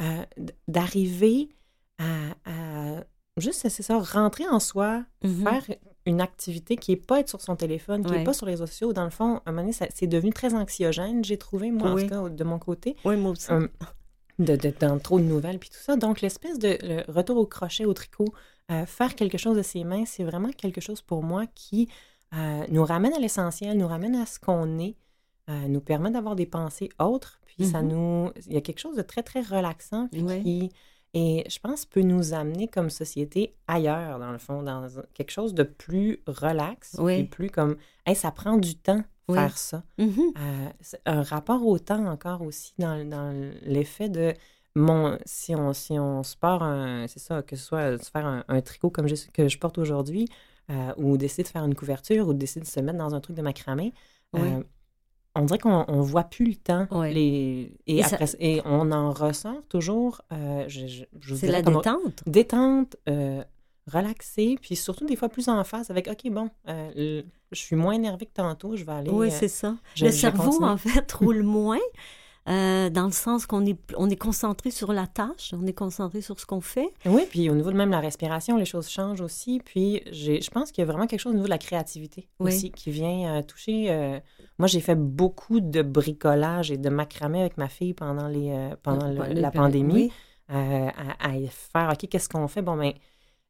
[0.00, 0.22] euh,
[0.68, 1.48] d'arriver
[1.98, 2.04] à,
[2.44, 3.04] à-
[3.36, 5.42] juste, c'est ça, rentrer en soi, Mhm.
[5.44, 8.24] faire une activité qui n'est pas être sur son téléphone, qui n'est Ouais.
[8.24, 8.92] pas sur les réseaux sociaux.
[8.92, 12.04] Dans le fond, à un moment donné, c'est devenu très anxiogène, j'ai trouvé, moi, Oui.
[12.04, 13.50] en tout cas, de mon côté Oui, moi aussi.
[13.52, 13.66] euh,
[14.38, 15.96] de, de- dans trop de nouvelles puis tout ça.
[15.96, 18.26] Donc, l'espèce de le retour au crochet, au tricot,
[18.70, 21.88] euh, faire quelque chose de ses mains, c'est vraiment quelque chose pour moi qui
[22.34, 24.96] euh, nous ramène à l'essentiel, nous ramène à ce qu'on est,
[25.48, 27.40] euh, nous permet d'avoir des pensées autres.
[27.46, 27.88] Puis ça Mhm.
[27.88, 28.30] nous...
[28.46, 30.40] Il y a quelque chose de très, très relaxant puis Ouais.
[30.42, 30.70] qui...
[31.14, 35.54] Et je pense peut nous amener comme société ailleurs, dans le fond, dans quelque chose
[35.54, 36.96] de plus relax,
[37.30, 39.34] plus comme, hey, ça prend du temps Oui.
[39.36, 39.82] faire ça.
[39.98, 40.32] Mhm.
[40.38, 40.68] Euh,
[41.06, 44.32] un rapport au temps encore aussi dans, dans l'effet de
[44.74, 48.26] mon si on si on se part un c'est ça que ce soit se faire
[48.26, 50.28] un, un tricot comme je, que je porte aujourd'hui
[50.70, 53.36] euh, ou décider de faire une couverture ou décider de se mettre dans un truc
[53.36, 53.92] de macramé
[54.34, 54.40] Oui.
[54.42, 54.62] euh,
[55.34, 58.90] on dirait qu'on on voit plus le temps les et, Et ça- après et on
[58.92, 62.22] en ressort toujours euh, je, je, je vous C'est la détente.
[62.26, 62.96] détente,
[63.90, 67.22] relaxée, puis surtout des fois plus en phase avec OK, bon, euh,
[67.52, 69.10] je suis moins énervée que tantôt, je vais aller.
[69.10, 69.76] Oui, euh, c'est ça.
[69.94, 70.66] je- le je cerveau, continue.
[70.66, 71.78] en fait, roule moins.
[72.48, 76.22] euh, dans le sens qu'on est, on est concentré sur la tâche, on est concentré
[76.22, 76.88] sur ce qu'on fait.
[77.04, 79.60] Oui, puis au niveau de même la respiration, les choses changent aussi.
[79.62, 82.26] Puis j'ai- je pense qu'il y a vraiment quelque chose au niveau de la créativité
[82.40, 82.50] Oui.
[82.54, 83.90] aussi qui vient euh, toucher.
[83.90, 84.18] euh,
[84.58, 89.08] Moi, j'ai fait beaucoup de bricolage et de macramé avec ma fille pendant, les, pendant
[89.08, 89.94] le- la pandémie.
[89.94, 90.12] oui.
[90.50, 90.88] à,
[91.20, 92.62] à faire, OK, qu'est-ce qu'on fait?
[92.62, 92.94] Bon, ben,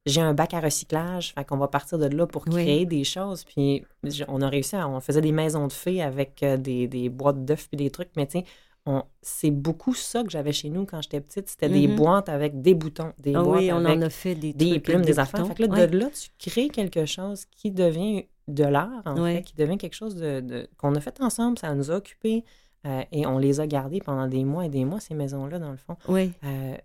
[0.09, 2.63] j'ai un bac à recyclage, fait qu'on va partir de là pour Oui.
[2.63, 3.45] créer des choses.
[3.45, 3.85] Puis
[4.29, 7.45] on a réussi, à, on faisait des maisons de fées avec euh, des, des boîtes
[7.45, 8.45] d'œufs puis des trucs, mais tu sais,
[8.87, 11.49] on- c'est beaucoup ça que j'avais chez nous quand j'étais petite.
[11.49, 11.97] C'était des Mhm.
[11.97, 14.71] boîtes avec des boutons, des Ah boîtes oui, on avec en a fait des, des
[14.71, 15.47] trucs, plumes, avec des affaires.
[15.47, 15.87] Fait que là, Ouais.
[15.87, 19.37] de là, tu crées quelque chose qui devient de l'art, en Ouais.
[19.37, 22.45] fait, qui devient quelque chose de, de- qu'on a fait ensemble, ça nous a occupés
[22.87, 25.73] euh, et on les a gardés pendant des mois et des mois, ces maisons-là, dans
[25.73, 25.97] le fond.
[26.09, 26.31] Oui.
[26.45, 26.77] Euh,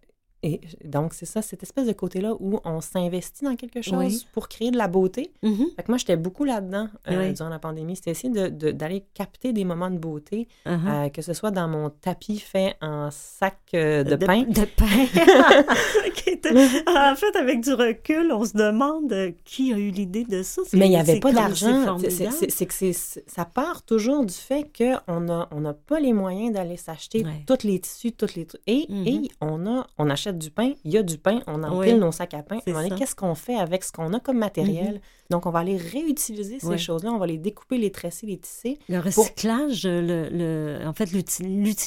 [0.44, 4.28] et donc, c'est ça, cette espèce de côté-là où on s'investit dans quelque chose Oui.
[4.34, 5.32] pour créer de la beauté.
[5.42, 7.34] Fait que moi, j'étais beaucoup là-dedans euh, Oui.
[7.34, 7.96] durant la pandémie.
[7.96, 11.06] C'était essayer de- de- d'aller capter des moments de beauté, Uh-huh.
[11.06, 14.44] euh, que ce soit dans mon tapis fait en sac euh, de, pain.
[14.44, 15.08] De pain.
[16.16, 16.52] Qui était-
[16.88, 19.14] en fait, avec du recul, on se demande
[19.46, 20.62] qui a eu l'idée de ça.
[20.74, 21.98] Mais il n'y avait pas d'argent.
[22.00, 22.74] c'est que
[23.28, 27.44] ça part toujours du fait qu'on n'a on n'a pas les moyens d'aller s'acheter Ouais.
[27.48, 28.62] tous les tissus, tous les trucs.
[28.68, 29.08] Et, Mhm.
[29.08, 32.00] et on, a, on achète du pain, il y a du pain, on empile Oui.
[32.00, 32.60] nos sacs à pain.
[32.68, 32.96] Mhm.
[32.98, 35.02] Qu'est-ce qu'on fait avec ce qu'on a comme matériel?
[35.30, 38.78] Donc, on va aller réutiliser ces choses-là, on va les découper, les tresser, les tisser.
[38.90, 41.44] Le recyclage, le, le- en fait, l'uti-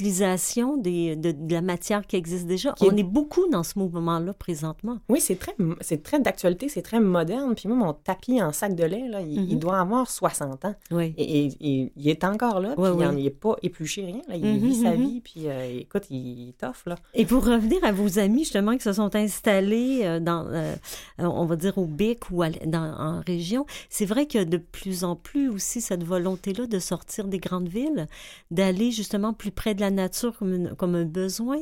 [0.06, 2.72] l'utilisation de, de la matière qui existe déjà.
[2.72, 4.98] Qui On est beaucoup dans ce mouvement-là présentement.
[5.08, 5.54] Oui, c'est très,
[6.02, 7.54] très d'actualité, c'est très moderne.
[7.54, 9.46] Puis moi, mon tapis en sac de lait, là, il, Mhm.
[9.50, 10.74] il doit avoir 60 ans.
[10.90, 11.14] Oui.
[11.16, 13.04] Et, et- et il est encore là, puis il ouais.
[13.04, 14.22] n'en est pas épluché, rien.
[14.28, 14.36] Là.
[14.36, 15.06] Il Mhm, vit sa mhm.
[15.06, 16.96] vie, puis euh, écoute, il, il toffe, là.
[17.14, 20.74] Et pour revenir à vos amis, justement, qui se sont installés euh, dans, euh,
[21.18, 25.16] on va dire, au BIC ou dans, en région, c'est vrai que de plus en
[25.16, 28.06] plus aussi cette volonté-là de sortir des grandes villes,
[28.50, 30.34] d'aller justement plus près de la nature
[30.78, 31.58] comme, un besoin.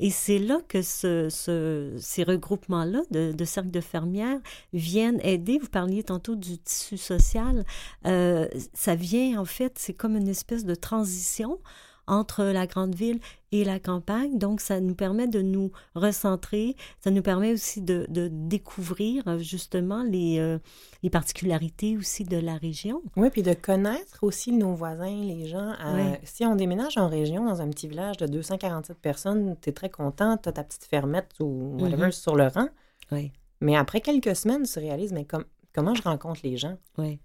[0.00, 4.40] Et c'est là que ce, ce- ces regroupements-là de, de cercles de fermières
[4.72, 5.58] viennent aider.
[5.60, 7.64] Vous parliez tantôt du tissu social.
[8.06, 11.58] Euh, ça vient, en fait, c'est comme une espèce de transition
[12.06, 13.20] entre la grande ville
[13.52, 14.38] et la campagne.
[14.38, 16.74] Donc, ça nous permet de nous recentrer.
[17.00, 20.58] Ça nous permet aussi de, de découvrir euh, justement les, euh,
[21.02, 23.02] les particularités aussi de la région.
[23.16, 25.72] Oui, puis de connaître aussi nos voisins, les gens.
[25.84, 26.14] Euh.
[26.24, 29.90] Si on déménage en région, dans un petit village de 247 personnes, tu es très
[29.90, 32.12] content, tu as ta petite fermette ou whatever Mhm.
[32.12, 32.68] sur le rang.
[33.10, 35.44] Oui, Mais après quelques semaines, tu réalises, mais com-
[35.74, 36.76] comment je rencontre les gens?
[36.98, 37.18] oui.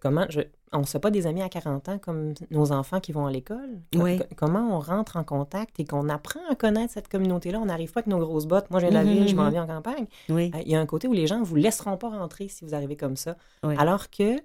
[0.00, 0.40] Comment je...
[0.72, 3.26] On ne se fait pas des amis à 40 ans comme nos enfants qui vont
[3.26, 3.80] à l'école?
[3.94, 4.18] Oui.
[4.36, 7.60] Comment on rentre en contact et qu'on apprend à connaître cette communauté-là?
[7.60, 8.70] On n'arrive pas avec nos grosses bottes.
[8.70, 9.50] Moi, j'ai la Mhm, ville, je m'en mhm.
[9.52, 10.06] viens en campagne.
[10.28, 12.48] Oui, Euh, Il y a un côté où les gens ne vous laisseront pas rentrer
[12.48, 13.36] si vous arrivez comme ça.
[13.62, 13.74] Oui.
[13.78, 14.36] Alors que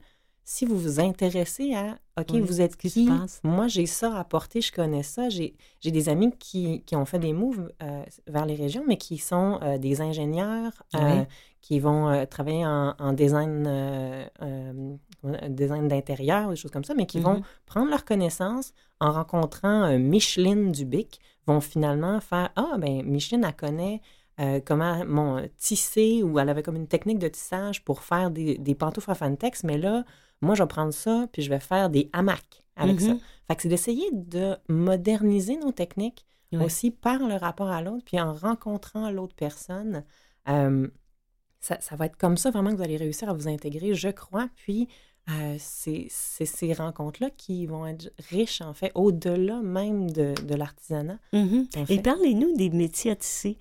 [0.44, 3.10] si vous vous intéressez à, OK, vous êtes qui.
[3.44, 5.30] Moi, j'ai ça à apporter, je connais ça.
[5.30, 8.98] J'ai j'ai des amis qui, qui ont fait des moves euh, vers les régions, mais
[8.98, 11.24] qui sont euh, des ingénieurs, euh.
[11.62, 14.98] Qui vont euh, travailler en, en design, euh, euh,
[15.50, 17.44] design d'intérieur, des choses comme ça, mais qui vont Mhm.
[17.66, 24.02] prendre leurs connaissances en rencontrant Micheline Dubic, vont finalement faire Ah, ben Micheline, elle connaît
[24.40, 28.58] euh, comment mon tisser, ou elle avait comme une technique de tissage pour faire des,
[28.58, 30.04] des pantoufles à Fantex, mais là,
[30.42, 33.14] moi, je vais prendre ça, puis je vais faire des hamacs avec ça.
[33.14, 33.20] Mhm.
[33.48, 36.26] Fait que c'est d'essayer de moderniser nos techniques
[36.66, 40.04] aussi par le rapport à l'autre, puis en rencontrant l'autre personne.
[40.50, 40.88] euh,
[41.62, 44.10] ça, ça va être comme ça vraiment que vous allez réussir à vous intégrer, je
[44.10, 44.50] crois.
[44.58, 44.90] Puis
[45.30, 51.20] euh, c'est ces rencontres-là qui vont être riches, en fait, au-delà même de, de l'artisanat.
[51.32, 51.68] Mhm.
[51.78, 53.58] En Et parlez-nous des métiers à tisser.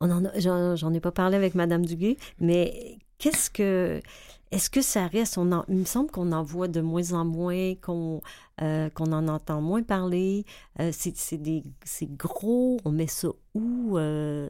[0.00, 4.00] On en a, j'en, ai pas parlé avec Madame Duguay, mais qu'est-ce que,
[4.50, 7.24] est-ce que ça reste on en, Il me semble qu'on en voit de moins en
[7.24, 8.22] moins, qu'on,
[8.62, 10.46] euh, qu'on en entend moins parler.
[10.80, 12.78] Euh, c'est, c'est des, c'est gros.
[12.84, 14.48] On met ça où euh,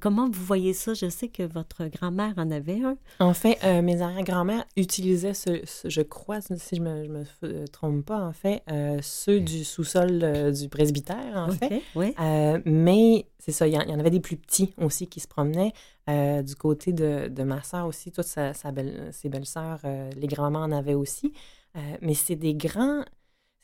[0.00, 0.94] Comment vous voyez ça?
[0.94, 2.96] Je sais que votre grand-mère en avait un.
[3.20, 7.22] En fait, euh, mes arrière-grand-mères utilisaient, ce, ce- je crois, si je me, je me
[7.24, 11.66] f- trompe pas, en fait, euh, ceux du sous-sol euh, du presbytère, en fait.
[11.76, 12.14] Ok, oui.
[12.20, 15.06] Euh, mais c'est ça, il y, en il y en avait des plus petits aussi
[15.06, 15.72] qui se promenaient.
[16.08, 20.10] Euh, du côté de, de ma sœur aussi, toutes sa, sa belle, ses belles-sœurs, euh,
[20.16, 21.32] les grands-mamans en avaient aussi.
[21.76, 23.04] Euh, mais c'est des grands...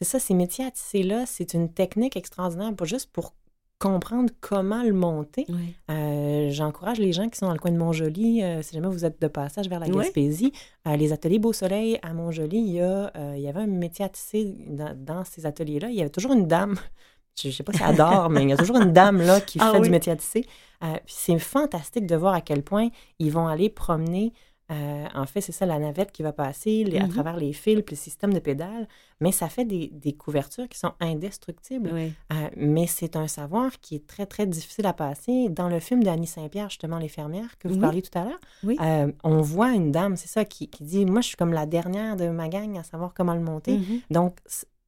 [0.01, 3.35] C'est ça, ces métiers à tisser-là, c'est une technique extraordinaire, pas juste pour
[3.83, 5.45] comprendre comment le monter.
[5.49, 5.75] Oui.
[5.91, 9.05] Euh, J'encourage les gens qui sont dans le coin de Montjoli, euh, si jamais vous
[9.05, 9.89] êtes de passage vers la.
[9.89, 10.53] Gaspésie,
[10.87, 14.05] euh, les ateliers Beau Soleil à Montjoli, il y, a, il y avait un métier
[14.05, 15.89] à tisser dans, dans ces ateliers-là.
[15.91, 16.77] Il y avait toujours une dame,
[17.43, 19.41] je ne sais pas si elle adore, mais il y a toujours une dame là
[19.41, 19.85] qui Ah fait oui.
[19.85, 20.47] du métier à tisser.
[20.81, 24.33] Puis c'est fantastique de voir à quel point ils vont aller promener.
[24.73, 27.11] Euh, en fait, c'est ça, la navette qui va passer les- à Mhm.
[27.11, 28.89] travers les fils puis le système de pédales,
[29.21, 31.91] mais ça fait des, des couvertures qui sont indestructibles.
[31.93, 32.13] Oui.
[32.33, 35.49] Euh, mais c'est un savoir qui est très, très difficile à passer.
[35.51, 37.81] Dans le film d'Annie Saint-Pierre, justement, Les fermières, que vous Oui.
[37.81, 38.77] parliez tout à l'heure, Oui.
[38.81, 41.67] euh, on voit une dame, c'est ça, qui, qui dit Moi, je suis comme la
[41.67, 43.79] dernière de ma gang à savoir comment le monter.
[43.79, 44.01] Mhm.
[44.11, 44.37] Donc,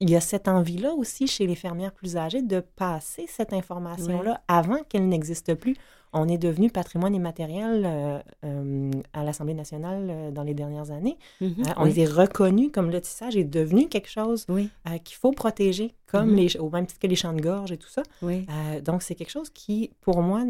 [0.00, 4.42] il y a cette envie-là aussi chez les fermières plus âgées de passer cette information-là
[4.48, 5.76] avant qu'elle n'existe plus.
[6.16, 11.16] On est devenu patrimoine immatériel euh, euh, à l'Assemblée nationale euh, dans les dernières années.
[11.40, 11.54] Mhm.
[11.66, 12.00] Euh, on Oui.
[12.00, 14.70] est reconnu comme le tissage est devenu quelque chose Oui.
[15.02, 16.36] qu'il faut protéger, comme Mhm.
[16.36, 18.02] les, au même titre que les champs de gorge et tout ça.
[18.84, 20.44] Donc, c'est quelque chose qui, pour moi,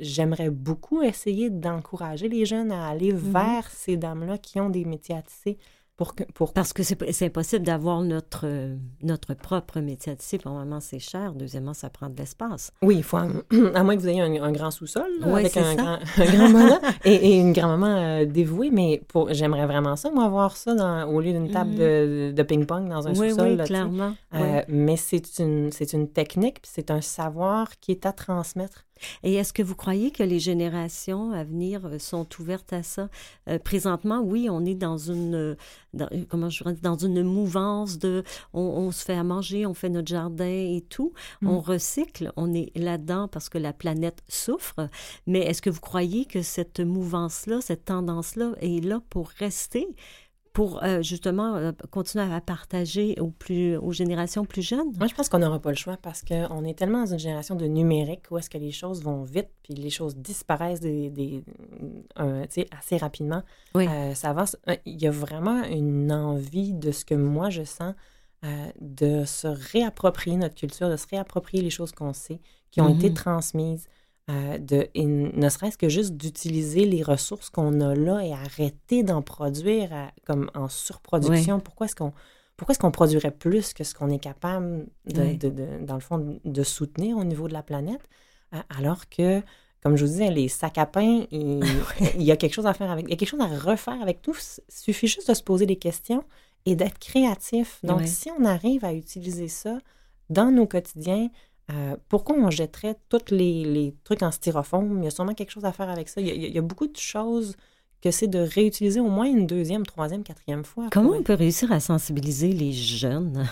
[0.00, 3.18] j'aimerais beaucoup essayer d'encourager les jeunes à aller Mhm.
[3.32, 5.58] vers ces dames-là qui ont des métiers à tisser
[5.96, 10.36] pour que, pour Parce que c'est impossible d'avoir notre, euh, notre propre métier à tisser.
[10.38, 11.32] Premièrement, c'est cher.
[11.32, 12.70] Deuxièmement, ça prend de l'espace.
[12.82, 13.26] Oui, il faut, à,
[13.74, 15.74] à moins que vous ayez un, un grand sous-sol avec un ça.
[15.74, 20.28] grand, un grand moulin et, et une grand-maman euh, dévouée, mais j'aimerais vraiment ça, moi,
[20.28, 21.76] voir ça dans, au lieu d'une table Mhm.
[21.78, 23.48] de, de ping-pong dans un oui, sous-sol.
[23.50, 24.14] oui, là, clairement.
[24.34, 24.62] Euh.
[24.68, 28.85] Mais c'est une, c'est une technique, puis c'est un savoir qui est à transmettre.
[29.22, 33.08] Et est-ce que vous croyez que les générations à venir euh, sont ouvertes à ça?
[33.48, 35.54] Euh, présentement, oui, on est dans une, euh,
[35.94, 39.74] dans, comment je dirais, dans une mouvance de, on, on se fait à manger, on
[39.74, 41.48] fait notre jardin et tout, Mm.
[41.48, 44.88] on recycle, on est là-dedans parce que la planète souffre.
[45.26, 49.86] Mais est-ce que vous croyez que cette mouvance-là, cette tendance-là est là pour rester?
[50.56, 54.90] Pour euh, justement euh, continuer à partager aux, plus, aux générations plus jeunes?
[54.98, 57.56] Moi, je pense qu'on n'aura pas le choix parce qu'on est tellement dans une génération
[57.56, 61.44] de numérique où est-ce que les choses vont vite puis les choses disparaissent des, des,
[62.18, 62.46] euh,
[62.78, 63.42] assez rapidement.
[63.74, 63.86] Oui.
[64.14, 64.56] Ça avance.
[64.86, 67.92] Il y a vraiment une envie de ce que moi je sens
[68.80, 72.40] de se réapproprier notre culture, de se réapproprier les choses qu'on sait,
[72.70, 72.96] qui ont Mhm.
[72.96, 73.88] été transmises.
[74.30, 79.02] Euh, de, et ne serait-ce que juste d'utiliser les ressources qu'on a là et arrêter
[79.04, 81.60] d'en produire à- comme en surproduction.
[81.60, 82.12] Pourquoi est-ce qu'on
[82.56, 85.36] pourquoi est-ce qu'on produirait plus que ce qu'on est capable, de, Oui.
[85.36, 88.00] de- de- dans le fond, de soutenir au niveau de la planète,
[88.54, 89.42] euh, alors que,
[89.82, 91.60] comme je vous disais, les sacs à pain, il,
[92.16, 94.00] il y a quelque chose à faire avec, il y a quelque chose à refaire
[94.00, 94.32] avec tout.
[94.70, 96.24] Il suffit juste de se poser des questions
[96.64, 97.78] et d'être créatif.
[97.84, 98.08] Donc, Oui.
[98.08, 99.78] si on arrive à utiliser ça
[100.30, 101.28] dans nos quotidiens,
[101.72, 104.98] euh, pourquoi on jetterait tous les, les trucs en styrofoam?
[104.98, 106.20] Il y a sûrement quelque chose à faire avec ça.
[106.20, 107.56] Il y a, il y a beaucoup de choses
[108.02, 110.88] que c'est de réutiliser au moins une deuxième, troisième, quatrième fois.
[110.92, 113.48] Comment on peut réussir à sensibiliser les jeunes?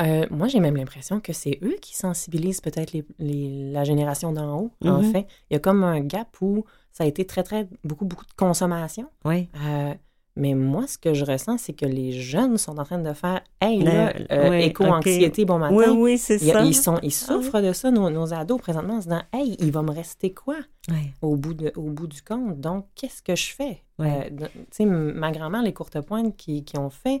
[0.00, 4.32] Euh, moi, j'ai même l'impression que c'est eux qui sensibilisent peut-être les, les- la génération
[4.32, 4.70] d'en haut.
[4.84, 5.12] En Mhm.
[5.12, 8.24] fait, il y a comme un gap où ça a été très, très, beaucoup, beaucoup
[8.24, 9.08] de consommation.
[9.24, 9.48] Oui.
[9.64, 9.94] Euh,
[10.36, 13.42] mais moi, ce que je ressens, c'est que les jeunes sont en train de faire
[13.60, 15.74] Hey, là, euh, éco-anxiété, bon matin.
[15.74, 16.62] Oui, oui, c'est ça.
[16.64, 19.70] ils, sont, ils souffrent de ça, nos, nos ados, présentement, en se disant Hey, il
[19.72, 20.56] va me rester quoi
[20.88, 21.12] Oui.
[21.20, 22.60] au bout, de, au bout du compte?
[22.60, 23.82] Donc, qu'est-ce que je fais?
[24.00, 27.20] Euh, tu sais, ma grand-mère, les courtes pointes qui, qui ont fait,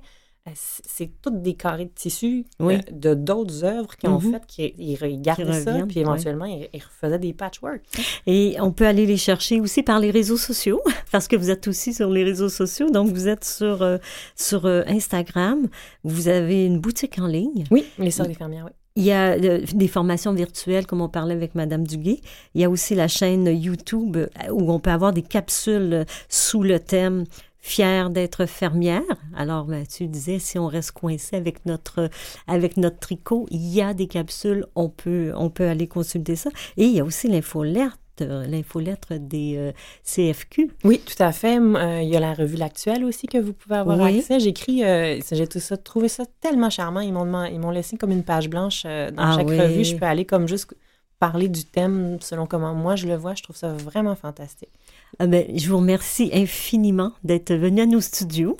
[0.54, 2.74] c'est toutes des carrés de tissu Oui.
[2.74, 4.32] euh, de d'autres œuvres qu'ils ont Mhm.
[4.32, 7.80] faites, qui ils regardaient Qui ça, puis éventuellement, ils, ils refaisaient des patchwork.
[8.26, 10.80] Et on peut aller les chercher aussi par les réseaux sociaux,
[11.12, 12.90] parce que vous êtes aussi sur les réseaux sociaux.
[12.90, 13.98] Donc, vous êtes sur, euh,
[14.34, 15.68] sur euh, Instagram.
[16.02, 17.64] Vous avez une boutique en ligne.
[17.70, 18.72] Oui, les sœurs des fermières, oui.
[18.94, 22.20] Il y a euh, des formations virtuelles, comme on parlait avec Madame Duguay.
[22.54, 26.04] Il y a aussi la chaîne YouTube euh, où on peut avoir des capsules euh,
[26.28, 27.24] sous le thème
[27.62, 29.02] fière d'être fermière.
[29.34, 32.10] Alors, ben, tu disais, si on reste coincé avec notre,
[32.48, 36.50] avec notre tricot, il y a des capsules, on peut, on peut aller consulter ça.
[36.76, 39.72] Et il y a aussi l'infolette l'infolettre des euh,
[40.04, 40.70] CFQ.
[40.84, 41.58] Oui, tout à fait.
[41.58, 44.38] Euh, il y a la revue L'Actuelle aussi que vous pouvez avoir accès.
[44.38, 45.46] J'écris, euh, j'ai
[45.82, 47.00] trouvé ça tellement charmant.
[47.00, 49.82] Ils m'ont, ils m'ont laissé comme une page blanche dans ah chaque revue.
[49.82, 50.72] Je peux aller comme juste
[51.18, 53.34] parler du thème selon comment moi je le vois.
[53.34, 54.70] Je trouve ça vraiment fantastique.
[55.18, 58.56] Ah ben, je vous remercie infiniment d'être venu à nos studios.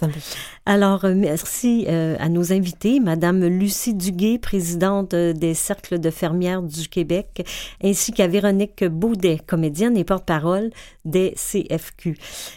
[0.67, 6.11] Alors, euh, merci euh, à nos invités, Madame Lucie Duguay, présidente euh, des Cercles de
[6.11, 7.45] fermières du Québec,
[7.83, 10.71] ainsi qu'à Véronique Baudet, comédienne et porte-parole
[11.05, 12.17] des CFQ.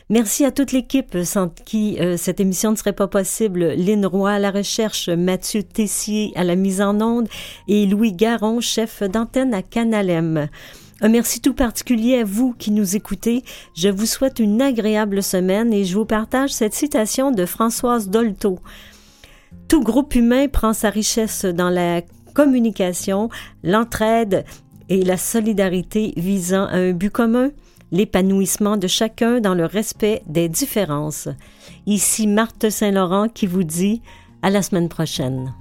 [0.10, 3.74] Merci à toute l'équipe sans qui cette émission ne serait pas possible.
[3.76, 7.28] Lynn Roy à la recherche, Mathieu Tessier à la mise en onde
[7.68, 10.48] et Louis Garon, chef d'antenne à Canalem.
[11.02, 13.44] Un merci tout particulier à vous qui nous écoutez.
[13.76, 18.60] Je vous souhaite une agréable semaine et je vous partage cette citation de Françoise Dolto.
[19.68, 22.02] Tout groupe humain prend sa richesse dans la
[22.34, 23.30] communication,
[23.64, 24.46] l'entraide
[24.88, 27.50] et la solidarité visant à un but commun,
[27.92, 31.28] l'épanouissement de chacun dans le respect des différences.
[31.88, 34.02] Ici Marthe Saint-Laurent qui vous dit
[34.42, 35.54] à la semaine prochaine.